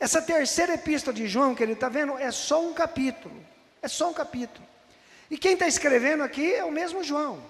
Essa 0.00 0.20
terceira 0.20 0.74
epístola 0.74 1.14
de 1.14 1.28
João, 1.28 1.54
que 1.54 1.62
ele 1.62 1.74
está 1.74 1.88
vendo, 1.88 2.18
é 2.18 2.32
só 2.32 2.60
um 2.60 2.74
capítulo. 2.74 3.40
É 3.80 3.86
só 3.86 4.10
um 4.10 4.12
capítulo. 4.12 4.66
E 5.30 5.38
quem 5.38 5.52
está 5.52 5.68
escrevendo 5.68 6.24
aqui 6.24 6.52
é 6.52 6.64
o 6.64 6.72
mesmo 6.72 7.04
João. 7.04 7.40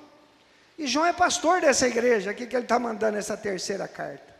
E 0.76 0.86
João 0.86 1.06
é 1.06 1.12
pastor 1.14 1.62
dessa 1.62 1.88
igreja 1.88 2.30
aqui 2.30 2.46
que 2.46 2.54
ele 2.54 2.64
está 2.64 2.78
mandando 2.78 3.16
essa 3.16 3.34
terceira 3.34 3.88
carta. 3.88 4.32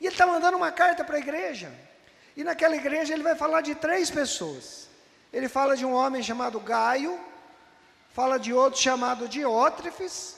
E 0.00 0.06
ele 0.06 0.14
está 0.14 0.26
mandando 0.26 0.56
uma 0.56 0.70
carta 0.70 1.02
para 1.02 1.16
a 1.16 1.20
igreja. 1.20 1.72
E 2.38 2.44
naquela 2.44 2.76
igreja 2.76 3.12
ele 3.12 3.24
vai 3.24 3.34
falar 3.34 3.62
de 3.62 3.74
três 3.74 4.12
pessoas. 4.12 4.88
Ele 5.32 5.48
fala 5.48 5.76
de 5.76 5.84
um 5.84 5.92
homem 5.92 6.22
chamado 6.22 6.60
Gaio, 6.60 7.18
fala 8.14 8.38
de 8.38 8.52
outro 8.52 8.80
chamado 8.80 9.26
Diótrefes 9.26 10.36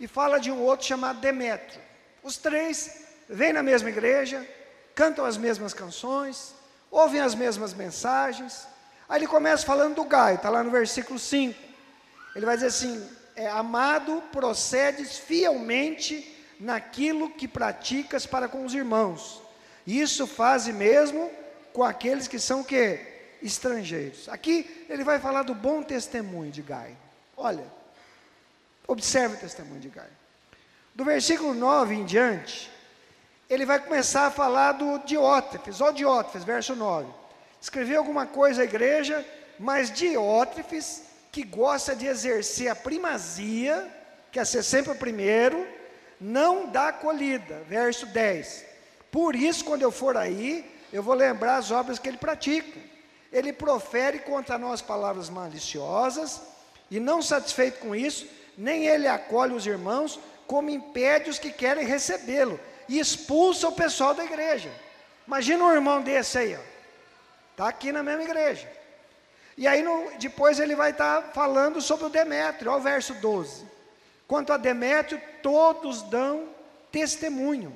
e 0.00 0.08
fala 0.08 0.40
de 0.40 0.50
um 0.50 0.58
outro 0.62 0.86
chamado 0.86 1.20
Demétrio. 1.20 1.78
Os 2.22 2.38
três 2.38 3.04
vêm 3.28 3.52
na 3.52 3.62
mesma 3.62 3.90
igreja, 3.90 4.48
cantam 4.94 5.26
as 5.26 5.36
mesmas 5.36 5.74
canções, 5.74 6.54
ouvem 6.90 7.20
as 7.20 7.34
mesmas 7.34 7.74
mensagens. 7.74 8.66
Aí 9.06 9.18
ele 9.18 9.26
começa 9.26 9.66
falando 9.66 9.96
do 9.96 10.04
Gaio, 10.04 10.36
está 10.36 10.48
lá 10.48 10.62
no 10.62 10.70
versículo 10.70 11.18
5. 11.18 11.54
Ele 12.34 12.46
vai 12.46 12.54
dizer 12.54 12.68
assim: 12.68 13.06
é, 13.36 13.46
Amado, 13.46 14.22
procedes 14.32 15.18
fielmente 15.18 16.34
naquilo 16.58 17.28
que 17.28 17.46
praticas 17.46 18.24
para 18.24 18.48
com 18.48 18.64
os 18.64 18.72
irmãos. 18.72 19.42
Isso 19.86 20.26
faz 20.26 20.66
mesmo 20.68 21.41
com 21.72 21.82
aqueles 21.82 22.28
que 22.28 22.38
são 22.38 22.62
que 22.62 23.00
estrangeiros. 23.42 24.28
Aqui 24.28 24.86
ele 24.88 25.04
vai 25.04 25.18
falar 25.18 25.42
do 25.42 25.54
bom 25.54 25.82
testemunho 25.82 26.50
de 26.50 26.62
Gaio. 26.62 26.96
Olha, 27.36 27.64
observe 28.86 29.36
o 29.36 29.40
testemunho 29.40 29.80
de 29.80 29.88
Gaio. 29.88 30.22
Do 30.94 31.04
versículo 31.04 31.54
9 31.54 31.94
em 31.94 32.04
diante, 32.04 32.70
ele 33.48 33.66
vai 33.66 33.78
começar 33.78 34.26
a 34.26 34.30
falar 34.30 34.72
do 34.72 34.98
Diótrefes, 34.98 35.80
ó 35.80 35.90
Diótrefes, 35.90 36.44
verso 36.44 36.76
9. 36.76 37.10
Escreveu 37.60 37.98
alguma 37.98 38.26
coisa 38.26 38.62
à 38.62 38.64
igreja, 38.64 39.26
mas 39.58 39.90
Diótrefes, 39.90 41.02
que 41.30 41.42
gosta 41.42 41.94
de 41.96 42.06
exercer 42.06 42.68
a 42.68 42.76
primazia, 42.76 43.90
quer 44.30 44.46
ser 44.46 44.62
sempre 44.62 44.92
o 44.92 44.96
primeiro, 44.96 45.66
não 46.20 46.66
dá 46.66 46.88
acolhida. 46.88 47.62
Verso 47.68 48.06
10. 48.06 48.64
Por 49.10 49.36
isso, 49.36 49.64
quando 49.64 49.82
eu 49.82 49.90
for 49.90 50.16
aí, 50.16 50.71
eu 50.92 51.02
vou 51.02 51.14
lembrar 51.14 51.56
as 51.56 51.70
obras 51.70 51.98
que 51.98 52.08
ele 52.08 52.18
pratica. 52.18 52.78
Ele 53.32 53.52
profere 53.52 54.18
contra 54.18 54.58
nós 54.58 54.82
palavras 54.82 55.30
maliciosas, 55.30 56.42
e 56.90 57.00
não 57.00 57.22
satisfeito 57.22 57.80
com 57.80 57.94
isso, 57.94 58.26
nem 58.58 58.86
ele 58.86 59.08
acolhe 59.08 59.54
os 59.54 59.66
irmãos, 59.66 60.20
como 60.46 60.68
impede 60.68 61.30
os 61.30 61.38
que 61.38 61.50
querem 61.50 61.86
recebê-lo 61.86 62.60
e 62.86 62.98
expulsa 62.98 63.68
o 63.68 63.72
pessoal 63.72 64.12
da 64.12 64.22
igreja. 64.22 64.70
Imagina 65.26 65.64
um 65.64 65.72
irmão 65.72 66.02
desse 66.02 66.36
aí. 66.36 66.58
Está 67.52 67.68
aqui 67.68 67.90
na 67.90 68.02
mesma 68.02 68.24
igreja. 68.24 68.70
E 69.56 69.66
aí 69.66 69.82
no, 69.82 70.10
depois 70.18 70.60
ele 70.60 70.74
vai 70.74 70.90
estar 70.90 71.22
tá 71.22 71.28
falando 71.32 71.80
sobre 71.80 72.06
o 72.06 72.10
Demétrio, 72.10 72.70
olha 72.70 72.80
o 72.80 72.82
verso 72.82 73.14
12. 73.14 73.66
Quanto 74.26 74.52
a 74.52 74.58
Demétrio, 74.58 75.20
todos 75.42 76.02
dão 76.02 76.48
testemunho, 76.90 77.72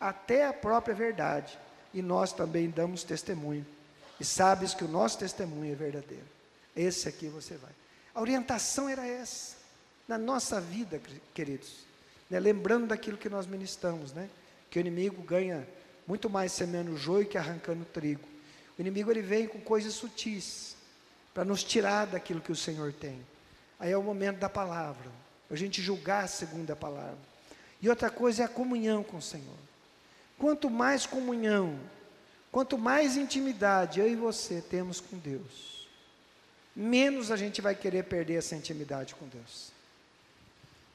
até 0.00 0.46
a 0.46 0.52
própria 0.52 0.94
verdade. 0.94 1.56
E 1.92 2.02
nós 2.02 2.32
também 2.32 2.68
damos 2.68 3.02
testemunho. 3.02 3.66
E 4.20 4.24
sabes 4.24 4.74
que 4.74 4.84
o 4.84 4.88
nosso 4.88 5.18
testemunho 5.18 5.72
é 5.72 5.76
verdadeiro. 5.76 6.26
Esse 6.76 7.08
aqui 7.08 7.28
você 7.28 7.56
vai. 7.56 7.70
A 8.14 8.20
orientação 8.20 8.88
era 8.88 9.06
essa. 9.06 9.56
Na 10.06 10.18
nossa 10.18 10.60
vida, 10.60 11.00
queridos. 11.34 11.86
Né? 12.28 12.40
Lembrando 12.40 12.88
daquilo 12.88 13.16
que 13.16 13.28
nós 13.28 13.46
ministramos, 13.46 14.12
né? 14.12 14.28
Que 14.70 14.78
o 14.78 14.80
inimigo 14.80 15.22
ganha 15.22 15.66
muito 16.06 16.28
mais 16.30 16.52
semeando 16.52 16.96
joio 16.96 17.26
que 17.26 17.38
arrancando 17.38 17.84
trigo. 17.84 18.26
O 18.78 18.80
inimigo 18.80 19.10
ele 19.10 19.22
vem 19.22 19.46
com 19.46 19.60
coisas 19.60 19.94
sutis 19.94 20.76
para 21.34 21.44
nos 21.44 21.62
tirar 21.62 22.06
daquilo 22.06 22.40
que 22.40 22.52
o 22.52 22.56
Senhor 22.56 22.92
tem. 22.92 23.20
Aí 23.78 23.92
é 23.92 23.96
o 23.96 24.02
momento 24.02 24.38
da 24.38 24.48
palavra, 24.48 25.10
a 25.50 25.54
gente 25.54 25.80
julgar 25.82 26.28
segundo 26.28 26.70
a 26.70 26.76
palavra. 26.76 27.18
E 27.80 27.88
outra 27.88 28.10
coisa 28.10 28.42
é 28.42 28.44
a 28.46 28.48
comunhão 28.48 29.04
com 29.04 29.18
o 29.18 29.22
Senhor. 29.22 29.56
Quanto 30.38 30.70
mais 30.70 31.04
comunhão, 31.04 31.78
quanto 32.52 32.78
mais 32.78 33.16
intimidade 33.16 34.00
eu 34.00 34.08
e 34.08 34.14
você 34.14 34.62
temos 34.62 35.00
com 35.00 35.18
Deus, 35.18 35.88
menos 36.74 37.30
a 37.30 37.36
gente 37.36 37.60
vai 37.60 37.74
querer 37.74 38.04
perder 38.04 38.34
essa 38.34 38.54
intimidade 38.54 39.14
com 39.14 39.26
Deus. 39.26 39.72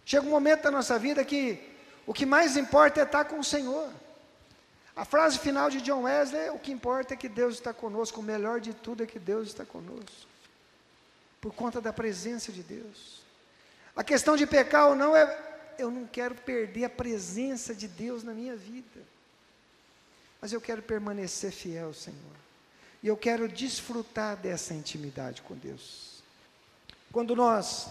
Chega 0.05 0.25
um 0.25 0.31
momento 0.31 0.63
da 0.63 0.71
nossa 0.71 0.97
vida 0.97 1.23
que 1.23 1.61
o 2.05 2.13
que 2.13 2.25
mais 2.25 2.57
importa 2.57 3.01
é 3.01 3.03
estar 3.03 3.25
com 3.25 3.39
o 3.39 3.43
Senhor. 3.43 3.89
A 4.95 5.05
frase 5.05 5.39
final 5.39 5.69
de 5.69 5.81
John 5.81 6.03
Wesley 6.03 6.41
é: 6.41 6.51
o 6.51 6.59
que 6.59 6.71
importa 6.71 7.13
é 7.13 7.17
que 7.17 7.29
Deus 7.29 7.55
está 7.55 7.73
conosco, 7.73 8.19
o 8.19 8.23
melhor 8.23 8.59
de 8.59 8.73
tudo 8.73 9.03
é 9.03 9.05
que 9.05 9.19
Deus 9.19 9.47
está 9.47 9.65
conosco, 9.65 10.27
por 11.41 11.53
conta 11.53 11.81
da 11.81 11.91
presença 11.91 12.51
de 12.51 12.61
Deus. 12.61 13.23
A 13.95 14.03
questão 14.03 14.35
de 14.35 14.45
pecar 14.45 14.89
ou 14.89 14.95
não 14.95 15.15
é, 15.15 15.37
eu 15.77 15.89
não 15.89 16.05
quero 16.05 16.35
perder 16.35 16.85
a 16.85 16.89
presença 16.89 17.73
de 17.73 17.87
Deus 17.87 18.23
na 18.23 18.33
minha 18.33 18.55
vida, 18.55 19.01
mas 20.43 20.51
eu 20.51 20.59
quero 20.59 20.81
permanecer 20.81 21.53
fiel 21.53 21.93
Senhor, 21.93 22.35
e 23.01 23.07
eu 23.07 23.15
quero 23.15 23.47
desfrutar 23.47 24.35
dessa 24.35 24.73
intimidade 24.73 25.41
com 25.41 25.55
Deus. 25.55 26.21
Quando 27.13 27.33
nós 27.33 27.87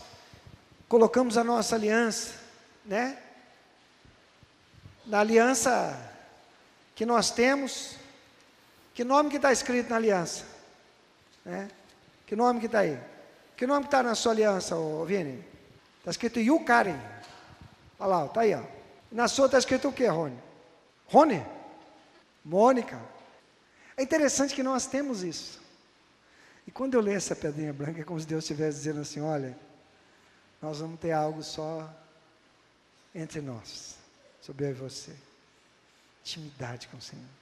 colocamos 0.86 1.38
a 1.38 1.44
nossa 1.44 1.76
aliança, 1.76 2.34
né? 2.84 3.16
Na 5.06 5.20
aliança 5.20 5.98
que 6.94 7.06
nós 7.06 7.30
temos, 7.30 7.96
que 8.92 9.02
nome 9.02 9.30
que 9.30 9.36
está 9.36 9.50
escrito 9.50 9.88
na 9.88 9.96
aliança? 9.96 10.44
Né? 11.46 11.70
Que 12.26 12.36
nome 12.36 12.60
que 12.60 12.66
está 12.66 12.80
aí? 12.80 13.00
Que 13.56 13.66
nome 13.66 13.84
que 13.84 13.86
está 13.86 14.02
na 14.02 14.14
sua 14.14 14.32
aliança, 14.32 14.76
ô, 14.76 15.06
Vini? 15.06 15.42
Está 16.00 16.10
escrito 16.10 16.38
Yukaren. 16.38 17.00
Olha 17.98 18.08
lá, 18.08 18.26
está 18.26 18.42
aí, 18.42 18.54
ó. 18.54 18.62
Na 19.10 19.26
sua 19.26 19.46
está 19.46 19.56
escrito 19.56 19.88
o 19.88 19.92
que, 19.92 20.06
Rony? 20.06 20.36
Rony? 21.06 21.61
Mônica. 22.44 23.00
É 23.96 24.02
interessante 24.02 24.54
que 24.54 24.62
nós 24.62 24.86
temos 24.86 25.22
isso. 25.22 25.60
E 26.66 26.70
quando 26.70 26.94
eu 26.94 27.00
leio 27.00 27.16
essa 27.16 27.36
pedrinha 27.36 27.72
branca, 27.72 28.00
é 28.00 28.04
como 28.04 28.20
se 28.20 28.26
Deus 28.26 28.44
estivesse 28.44 28.78
dizendo 28.78 29.00
assim: 29.00 29.20
olha, 29.20 29.56
nós 30.60 30.78
vamos 30.78 30.98
ter 31.00 31.12
algo 31.12 31.42
só 31.42 31.88
entre 33.14 33.40
nós, 33.40 33.96
sobre 34.40 34.66
eu 34.66 34.70
e 34.70 34.74
você. 34.74 35.14
Intimidade 36.22 36.88
com 36.88 36.96
o 36.96 37.02
Senhor. 37.02 37.41